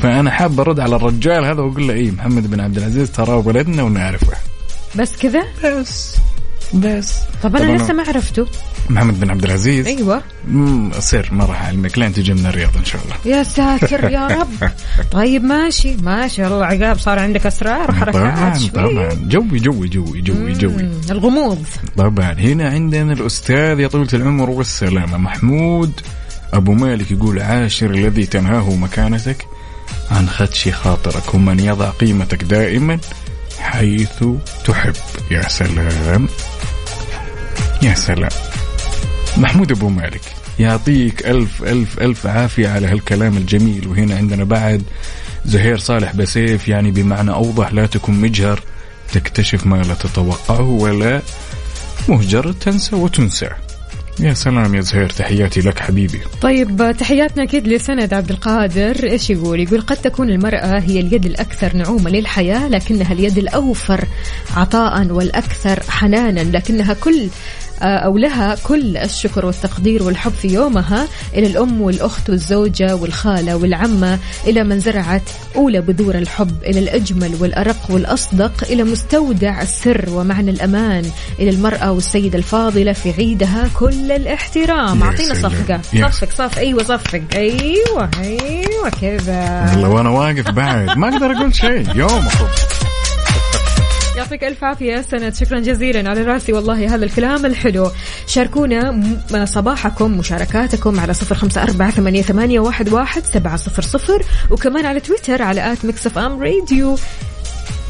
فأنا 0.00 0.30
حاب 0.30 0.60
أرد 0.60 0.80
على 0.80 0.96
الرجال 0.96 1.44
هذا 1.44 1.60
وأقول 1.62 1.88
له 1.88 1.94
إيه 1.94 2.10
محمد 2.10 2.50
بن 2.50 2.60
عبد 2.60 2.76
العزيز 2.76 3.10
ترى 3.10 3.32
ولدنا 3.32 3.82
ونعرفه. 3.82 4.36
بس 4.94 5.16
كذا؟ 5.16 5.44
بس. 5.64 6.16
بس. 6.74 7.14
طب 7.42 7.56
أنا 7.56 7.76
لسه 7.76 7.92
ما 7.92 8.02
عرفته. 8.02 8.46
محمد 8.90 9.20
بن 9.20 9.30
عبد 9.30 9.44
العزيز. 9.44 9.86
أيوه. 9.86 10.22
سر 10.98 11.28
ما 11.32 11.44
راح 11.44 11.62
أعلمك. 11.62 11.98
لين 11.98 12.12
تجي 12.12 12.34
من 12.34 12.46
الرياض 12.46 12.76
إن 12.76 12.84
شاء 12.84 13.02
الله. 13.04 13.36
يا 13.36 13.42
ساتر 13.42 14.10
يا 14.10 14.26
رب. 14.26 14.70
طيب 15.12 15.44
ماشي. 15.44 15.96
ماشي. 16.02 16.42
والله 16.42 16.66
عقاب 16.66 16.98
صار 16.98 17.18
عندك 17.18 17.46
أسرار. 17.46 17.90
وحركات 17.90 18.14
طبعا. 18.14 18.58
طبعا. 18.74 19.08
جوي 19.28 19.58
جوي 19.58 19.88
جوي 19.88 20.20
جوي 20.20 20.52
جوي. 20.52 20.90
الغموض. 21.10 21.64
طبعا. 21.96 22.32
هنا 22.32 22.68
عندنا 22.68 23.12
الأستاذ 23.12 23.80
يا 23.80 23.88
طويلة 23.88 24.08
العمر 24.14 24.50
والسلامة 24.50 25.16
محمود 25.18 25.92
أبو 26.52 26.72
مالك 26.72 27.10
يقول 27.10 27.40
عاشر 27.40 27.90
الذي 27.90 28.26
تنهاه 28.26 28.74
مكانتك 28.74 29.46
عن 30.10 30.28
خدش 30.28 30.68
خاطرك 30.68 31.34
ومن 31.34 31.60
يضع 31.60 31.90
قيمتك 31.90 32.44
دائما 32.44 32.98
حيث 33.60 34.24
تحب. 34.64 34.94
يا 35.30 35.48
سلام. 35.48 36.28
يا 37.82 37.94
سلام. 37.94 38.30
محمود 39.36 39.72
أبو 39.72 39.88
مالك 39.88 40.20
يعطيك 40.58 41.26
ألف 41.26 41.62
ألف 41.62 42.00
ألف 42.00 42.26
عافية 42.26 42.68
على 42.68 42.86
هالكلام 42.86 43.36
الجميل. 43.36 43.88
وهنا 43.88 44.16
عندنا 44.16 44.44
بعد 44.44 44.82
زهير 45.44 45.78
صالح 45.78 46.16
بسيف 46.16 46.68
يعني 46.68 46.90
بمعنى 46.90 47.30
أوضح 47.30 47.72
لا 47.72 47.86
تكن 47.86 48.12
مجهر 48.12 48.60
تكتشف 49.12 49.66
ما 49.66 49.76
لا 49.76 49.94
تتوقعه 49.94 50.68
ولا 50.68 51.22
مهجر 52.08 52.52
تنسى 52.52 52.96
وتنسى. 52.96 53.48
يا 54.20 54.34
سلام 54.34 54.74
يا 54.74 54.80
زهير 54.80 55.10
تحياتي 55.10 55.60
لك 55.60 55.78
حبيبي. 55.78 56.20
طيب 56.40 56.96
تحياتنا 56.98 57.42
أكيد 57.42 57.68
لسند 57.68 58.14
عبد 58.14 58.30
القادر. 58.30 59.04
إيش 59.04 59.30
يقول؟ 59.30 59.60
يقول 59.60 59.80
قد 59.80 59.96
تكون 59.96 60.30
المرأة 60.30 60.80
هي 60.80 61.00
اليد 61.00 61.26
الأكثر 61.26 61.76
نعومة 61.76 62.10
للحياة 62.10 62.68
لكنها 62.68 63.12
اليد 63.12 63.38
الأوفر 63.38 64.04
عطاء 64.56 65.06
والأكثر 65.06 65.82
حنانا 65.88 66.40
لكنها 66.40 66.94
كل 66.94 67.28
أو 67.86 68.18
لها 68.18 68.56
كل 68.64 68.96
الشكر 68.96 69.46
والتقدير 69.46 70.02
والحب 70.02 70.32
في 70.32 70.48
يومها 70.48 71.08
إلى 71.34 71.46
الأم 71.46 71.82
والأخت 71.82 72.30
والزوجة 72.30 72.96
والخالة 72.96 73.56
والعمة 73.56 74.18
إلى 74.46 74.64
من 74.64 74.80
زرعت 74.80 75.22
أولى 75.56 75.80
بذور 75.80 76.14
الحب 76.14 76.62
إلى 76.62 76.78
الأجمل 76.78 77.36
والأرق 77.40 77.76
والأصدق 77.90 78.64
إلى 78.70 78.84
مستودع 78.84 79.62
السر 79.62 80.04
ومعنى 80.10 80.50
الأمان 80.50 81.04
إلى 81.38 81.50
المرأة 81.50 81.92
والسيدة 81.92 82.38
الفاضلة 82.38 82.92
في 82.92 83.10
عيدها 83.12 83.68
كل 83.74 84.12
الاحترام. 84.12 85.02
أعطينا. 85.02 85.34
صفقة. 85.34 85.80
صفق 86.10 86.28
صف 86.38 86.58
أيوة 86.58 86.82
صفق 86.82 87.20
أيوة 87.34 88.10
أيوة 88.20 88.90
كذا. 89.00 89.70
والله 89.72 89.88
وأنا 89.88 90.10
واقف 90.10 90.50
بعد. 90.50 90.98
ما 90.98 91.08
أقدر 91.08 91.32
أقول 91.32 91.54
شيء. 91.54 91.96
يوم 91.96 92.26
أخذ. 92.26 92.81
يعطيك 94.22 94.44
ألف 94.44 94.64
عافية 94.64 94.92
يا 94.92 95.02
سند. 95.02 95.34
شكرا 95.34 95.60
جزيلا 95.60 96.10
على 96.10 96.22
رأسي. 96.22 96.52
والله 96.52 96.94
هذا 96.94 97.04
الكلام 97.04 97.46
الحلو. 97.46 97.90
شاركونا 98.26 99.02
صباحكم 99.44 100.18
مشاركاتكم 100.18 101.00
على 101.00 101.14
صفر 101.14 101.34
خمسة 101.34 101.62
أربعة 101.62 101.90
ثمانية, 101.90 102.22
ثمانية 102.22 102.60
واحد, 102.60 102.88
واحد 102.88 103.24
سبعة 103.24 103.56
صفر 103.56 103.82
صفر. 103.82 104.22
وكمان 104.50 104.86
على 104.86 105.00
تويتر 105.00 105.42
على 105.42 105.72
at 105.72 105.84
Mix 105.84 106.06
FM 106.06 106.42
Radio. 106.42 106.96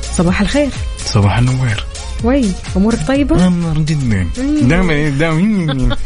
صباح 0.02 0.40
الخير. 0.40 0.70
صباح 0.98 1.38
النوير. 1.38 1.84
وي 2.24 2.44
أمورك 2.76 2.98
طيبة؟ 3.08 3.46
أمر 3.46 3.78
جدا 3.78 4.28
دائما 4.62 5.08
دائما 5.08 5.96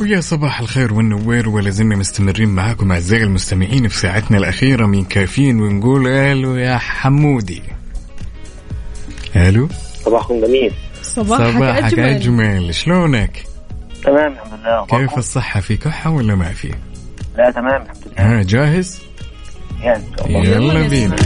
ويا 0.00 0.20
صباح 0.20 0.60
الخير 0.60 0.94
والنوير 0.94 1.48
ولا 1.48 1.70
زلنا 1.70 1.96
مستمرين 1.96 2.48
معاكم 2.48 2.92
أعزائي 2.92 3.22
المستمعين 3.22 3.88
في 3.88 3.98
ساعتنا 3.98 4.38
الأخيرة 4.38 4.86
من 4.86 5.04
كافيين 5.04 5.60
ونقول 5.60 6.06
ألو 6.08 6.56
يا 6.56 6.78
حمودي. 6.78 7.62
ألو؟ 9.36 9.68
صباحكم 10.04 10.40
جميل. 10.40 10.72
صباحك, 11.02 11.54
صباحك 11.54 11.84
أجمل, 11.84 12.04
أجمل. 12.04 12.74
شلونك؟ 12.74 13.44
تمام 14.04 14.32
الحمد 14.32 14.60
لله. 14.60 14.86
كيف 14.86 15.18
الصحة؟ 15.18 15.60
في 15.60 15.76
كحة 15.76 16.10
ولا 16.10 16.34
ما 16.34 16.48
في؟ 16.48 16.74
لا 17.36 17.50
تمام 17.50 17.82
الحمد 17.82 17.96
لله. 18.06 18.38
ها 18.38 18.42
جاهز؟ 18.42 19.00
يعني. 19.80 20.04
يلا 20.28 20.56
يلا 20.56 20.88
بينا. 20.88 21.16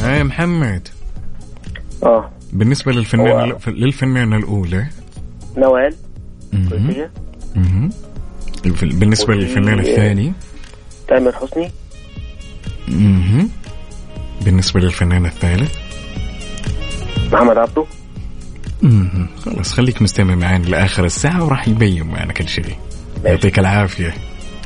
ها 0.00 0.16
يا 0.16 0.22
محمد. 0.22 0.88
آه. 2.02 2.35
بالنسبة 2.56 2.92
للفنان 2.92 3.50
هو- 3.52 3.58
للفنانة 3.66 4.36
الأولى. 4.36 4.86
نوال. 5.56 5.94
بالنسبة 8.82 9.34
وفي- 9.34 9.40
للفنان 9.40 9.78
الثاني 9.78 10.32
تامر 11.08 11.32
حسني. 11.32 11.70
مهم. 12.88 13.48
بالنسبة 14.44 14.80
للفنان 14.80 15.26
الثالث. 15.26 15.74
محمد 17.32 17.58
عبده. 17.58 17.84
مهم. 18.82 19.26
خلاص 19.44 19.72
خليك 19.72 20.02
مستمع 20.02 20.34
معانا 20.34 20.64
لآخر 20.64 21.04
الساعة 21.04 21.44
وراح 21.44 21.68
يبين 21.68 22.06
معنا 22.06 22.32
كل 22.32 22.48
شيء. 22.48 22.76
يعطيك 23.24 23.58
العافية. 23.58 24.14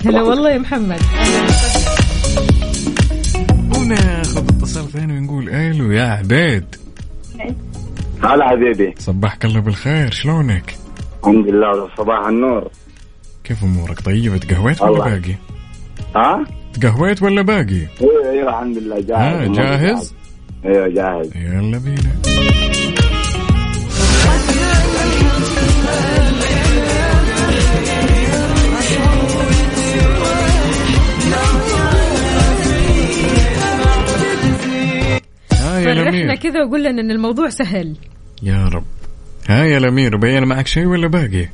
هلا 0.06 0.22
والله 0.22 0.50
يا 0.50 0.58
محمد. 0.58 1.00
وناخذ 3.78 4.48
اتصال 4.48 4.92
ثاني 4.92 5.18
ونقول 5.18 5.48
ألو 5.48 5.90
يا 5.92 6.02
عبيد. 6.04 6.64
هلا 8.24 8.48
حبيبي 8.48 8.94
صبحك 8.98 9.44
الله 9.44 9.60
بالخير 9.60 10.10
شلونك؟ 10.10 10.74
الحمد 11.20 11.46
لله 11.48 11.88
صباح 11.98 12.26
النور 12.26 12.70
كيف 13.44 13.64
أمورك 13.64 14.00
طيبة 14.00 14.38
تقهويت 14.38 14.82
ولا. 14.82 15.04
باقي؟ 15.04 15.34
ها؟ 16.16 16.44
تقهويت 16.80 17.22
ولا 17.22 17.42
باقي؟ 17.42 17.86
أيوه 18.00 18.30
أيوه 18.30 18.48
الحمد 18.50 18.78
لله 18.78 19.00
جاهز 19.00 19.48
ها 19.48 19.52
جاهز؟ 19.54 20.14
أيوه 20.64 20.88
جاهز 20.88 21.36
يلا 21.36 21.78
بينا 21.78 22.12
يا 35.80 36.04
فرحنا 36.04 36.34
كذا 36.34 36.64
وقول 36.64 36.84
لنا 36.84 37.00
إن 37.00 37.10
الموضوع 37.10 37.48
سهل. 37.48 37.96
يا 38.42 38.68
رب. 38.68 38.84
ها 39.48 39.64
يا 39.64 39.78
الأمير 39.78 40.16
بين 40.16 40.44
معك 40.44 40.66
شيء 40.66 40.86
ولا 40.86 41.06
باقي؟ 41.08 41.48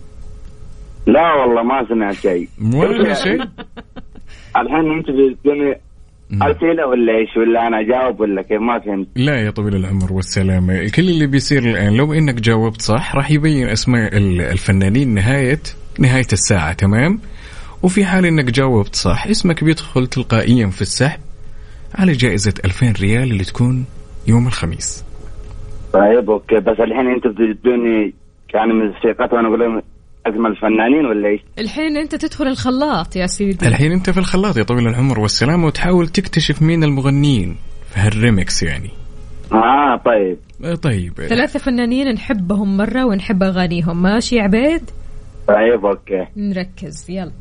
لا 1.07 1.35
والله 1.35 1.63
ما 1.63 1.87
سمعت 1.89 2.15
شيء. 2.15 2.49
ولا 2.75 3.15
شيء؟ 3.15 3.41
الحين 4.61 4.91
أنت 4.99 5.07
بتدوني 5.11 5.75
اسئله 6.33 6.87
ولا 6.87 7.13
إيش 7.19 7.37
ولا 7.37 7.67
أنا 7.67 7.81
اجاوب 7.81 8.21
ولا 8.21 8.43
كيف؟ 8.43 8.61
ما 8.61 8.79
فهمت. 8.79 9.07
لا 9.17 9.41
يا 9.41 9.51
طويل 9.51 9.77
العمر 9.77 10.13
والسلامة. 10.13 10.89
كل 10.95 11.03
اللي 11.09 11.27
بيصير 11.27 11.63
الآن 11.71 11.95
لو 11.97 12.13
إنك 12.13 12.35
جاوبت 12.35 12.83
صح 12.83 13.15
راح 13.17 13.31
يبين 13.31 13.69
أسماء 13.69 14.17
ال- 14.17 14.41
الفنانين 14.41 15.15
نهاية 15.15 15.61
نهاية 15.99 16.27
الساعة 16.33 16.73
تمام؟ 16.73 17.21
وفي 17.83 18.05
حال 18.05 18.27
إنك 18.27 18.45
جاوبت 18.45 18.95
صح 18.95 19.27
اسمك 19.27 19.65
بيدخل 19.65 20.07
تلقائيا 20.07 20.67
في 20.67 20.83
السحب 20.83 21.21
على 21.95 22.13
جائزة 22.13 22.55
2000 22.65 22.93
ريال 23.01 23.23
اللي 23.23 23.45
تكون 23.45 23.85
يوم 24.29 24.47
الخميس. 24.47 25.05
طيب 25.93 26.31
okay. 26.31 26.61
بس 26.61 26.81
الحين 26.81 27.07
أنت 27.07 27.27
بتدوني 27.27 28.15
يعني 28.55 28.73
موسيقات 28.73 29.33
وأنا 29.33 29.49
أقول 29.49 29.61
لهم 29.61 29.83
أجمل 30.27 30.51
الفنانين 30.51 31.07
ولا 31.07 31.29
إيش؟ 31.29 31.41
الحين 31.59 31.97
أنت 31.97 32.15
تدخل 32.15 32.47
الخلاط 32.47 33.17
يا 33.17 33.27
سيدي. 33.27 33.69
الحين 33.69 33.93
أنت 33.93 34.11
في 34.11 34.19
الخلاط 34.19 34.57
يا 34.57 34.63
طويل 34.63 34.89
العمر 34.89 35.21
والسلامة 35.21 35.67
وتحاول 35.67 36.09
تكتشف 36.09 36.63
مين 36.63 36.85
المغنيين 36.85 37.57
في 37.95 38.01
هالريمكس 38.01 38.63
يعني. 38.63 38.91
آه 39.53 39.97
طيب. 40.07 40.39
آه، 40.65 40.75
طيب. 40.75 41.13
ثلاثة 41.13 41.59
فنانين 41.59 42.09
نحبهم 42.09 42.77
مرة 42.77 43.05
ونحب 43.05 43.43
أغانيهم. 43.43 44.03
ماشي 44.03 44.37
يا 44.37 44.43
عبيد؟ 44.43 44.91
طيب 45.49 45.87
okay. 45.87 46.27
نركز 46.37 47.11
يلا. 47.11 47.33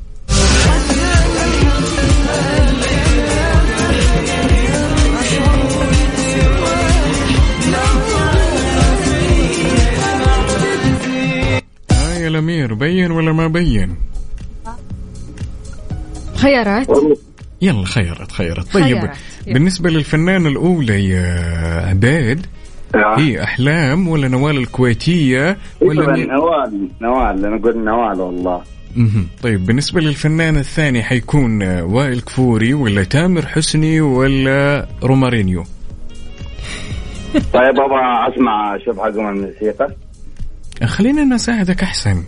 يا 12.26 12.30
الأمير 12.30 12.74
بين 12.74 13.12
ولا 13.12 13.34
ما 13.34 13.48
بين 13.48 13.96
خيارات 16.36 16.88
يلا 17.62 17.86
خيرت 17.86 18.32
خيرت 18.32 18.74
طيب. 18.74 18.86
يلا. 18.98 19.14
بالنسبة 19.48 19.90
للفنانة 19.90 20.50
الأولى 20.50 21.10
يا 21.10 21.88
عبيد 21.90 22.46
آه. 22.96 23.20
هي 23.20 23.44
أحلام 23.44 24.08
ولا 24.08 24.28
نوال 24.28 24.58
الكويتية 24.58 25.58
ولا؟ 25.82 26.26
نوال 26.26 26.90
نوال 27.02 27.46
أنا 27.46 27.56
أقول 27.56 27.78
نوال 27.78 28.22
والله. 28.22 28.62
طيب 29.44 29.66
بالنسبة 29.66 30.02
للفنان 30.02 30.58
الثاني 30.58 31.04
حيكون 31.04 31.64
وائل 31.82 32.22
كفوري 32.22 32.74
ولا 32.74 33.04
تامر 33.04 33.46
حسني 33.46 34.02
ولا 34.02 34.88
رومارينيو 35.04 35.64
طيب 37.34 37.80
أبغى 37.80 38.34
أسمع 38.34 38.78
شوف 38.86 39.00
حقهم 39.00 39.28
الموسيقى 39.30 39.96
خلينا 40.84 41.24
نساعدك 41.24 41.84
أحسن. 41.84 42.24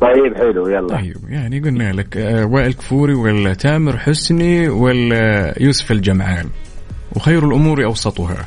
طيب 0.00 0.36
حلو 0.36 0.68
يلا. 0.68 0.96
طيب 0.96 1.16
يعني 1.28 1.60
قلنا 1.60 1.92
لك 1.92 2.16
آه، 2.16 2.44
وائل 2.44 2.72
كفوري 2.72 3.14
ولا 3.14 3.54
تامر 3.54 3.98
حسني 3.98 4.68
ولا 4.68 5.54
يوسف 5.62 5.92
الجمعان 5.92 6.48
وخير 7.12 7.48
الأمور 7.48 7.84
أوسطها. 7.84 8.46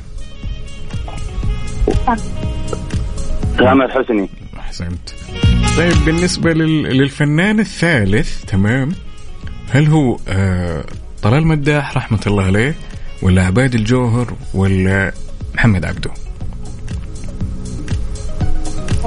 تامر 3.57 3.87
حسني. 3.89 4.29
أحسنت. 4.59 5.09
طيب 5.77 6.05
بالنسبة 6.05 6.53
لل... 6.53 6.83
للفنان 6.83 7.59
الثالث 7.59 8.45
تمام. 8.45 8.91
هل 9.71 9.87
هو 9.87 10.17
آه 10.27 10.83
طلال 11.21 11.47
مداح 11.47 11.97
رحمة 11.97 12.19
الله 12.27 12.43
عليه 12.43 12.75
ولا 13.21 13.45
عباد 13.45 13.75
الجوهر 13.75 14.33
ولا 14.53 15.11
محمد 15.55 15.85
عبده؟ 15.85 16.11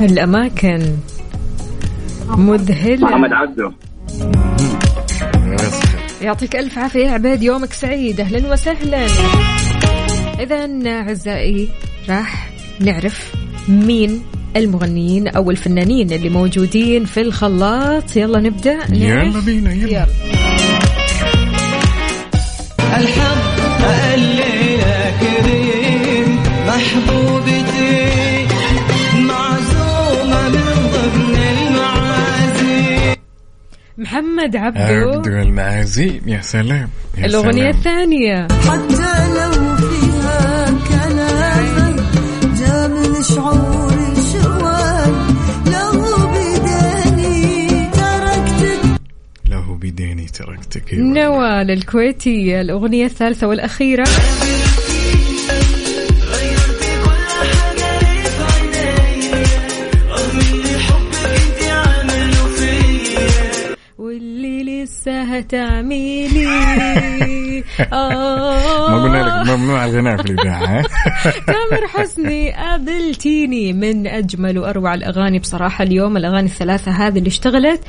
الأماكن. 0.01 0.97
مذهلة. 2.29 3.07
محمد 3.07 3.33
عبده. 3.33 3.73
يعطيك 6.23 6.57
ألف 6.57 6.79
عافية 6.79 7.07
يا 7.07 7.11
عبيد 7.11 7.43
يومك 7.43 7.73
سعيد. 7.73 8.21
أهلا 8.21 8.53
وسهلا. 8.53 9.07
اذا 10.41 10.69
أعزائي 10.87 11.69
راح 12.09 12.51
نعرف 12.81 13.35
مين 13.69 14.23
المغنيين 14.57 15.29
أو 15.29 15.51
الفنانين 15.51 16.13
اللي 16.13 16.29
موجودين 16.29 17.05
في 17.05 17.21
الخلاط. 17.21 18.17
يلا 18.17 18.41
نبدأ. 18.41 18.79
يلا. 18.93 19.41
بينا 19.41 19.73
يلا. 19.73 19.89
يلا. 19.89 20.42
محمد 34.03 34.57
عبدو. 34.57 35.11
عبد 35.13 35.27
المعازيم 35.27 36.21
يا 36.27 36.41
سلام. 36.41 36.89
يا 37.19 37.27
الأغنية 37.27 37.73
سلام. 37.73 37.77
الثانية. 37.77 38.49
حتى 38.49 39.15
لو 39.39 39.77
فيها 39.77 40.67
كلام 40.89 41.97
جا 42.59 42.89
من 42.89 43.23
شعوري 43.23 44.15
شوال 44.33 45.13
لو 45.67 45.93
بداني 46.33 47.91
تركتك. 47.93 49.01
له 49.49 49.75
بديني 49.75 50.27
تركتك. 50.27 50.95
نوال 50.95 51.71
الكويتية. 51.71 52.61
الأغنية 52.61 53.05
الثالثة 53.05 53.47
والأخيرة. 53.47 54.05
لسه 65.53 65.65
هتعملي 65.65 66.47
آه 67.93 68.89
ما 68.91 69.03
قلنا 69.03 69.19
لك 69.19 69.49
ممنوع 69.49 69.85
الغناء 69.85 70.17
في 70.17 70.31
الاذاعه؟ 70.31 70.83
تامر 71.47 71.87
حسني 71.89 72.53
قابلتيني 72.53 73.73
من 73.73 74.07
أجمل 74.07 74.59
وأروع 74.59 74.95
الأغاني 74.95 75.39
بصراحة 75.39 75.85
اليوم 75.85 76.17
الأغاني 76.17 76.47
الثلاثة 76.47 76.91
هذه 76.91 77.19
اللي 77.19 77.29
اشتغلت. 77.29 77.81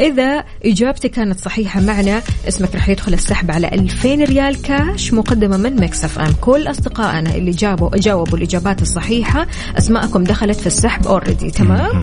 إذا 0.00 0.44
إجابتك 0.64 1.10
كانت 1.10 1.38
صحيحة 1.38 1.80
معنا 1.80 2.22
اسمك 2.48 2.74
راح 2.74 2.88
يدخل 2.88 3.12
السحب 3.12 3.50
على 3.50 3.68
2000 3.68 4.14
ريال 4.14 4.62
كاش 4.62 5.12
مقدمة 5.12 5.56
من 5.56 5.76
Mix 5.76 6.04
FM. 6.04 6.34
كل 6.40 6.70
أصدقائنا 6.70 7.34
اللي 7.34 7.50
جابوا 7.50 7.90
جاوبوا 7.96 8.38
الإجابات 8.38 8.82
الصحيحة 8.82 9.46
أسماءكم 9.78 10.24
دخلت 10.24 10.60
في 10.60 10.66
السحب 10.66 11.06
already 11.06 11.50
تمام؟ 11.50 12.00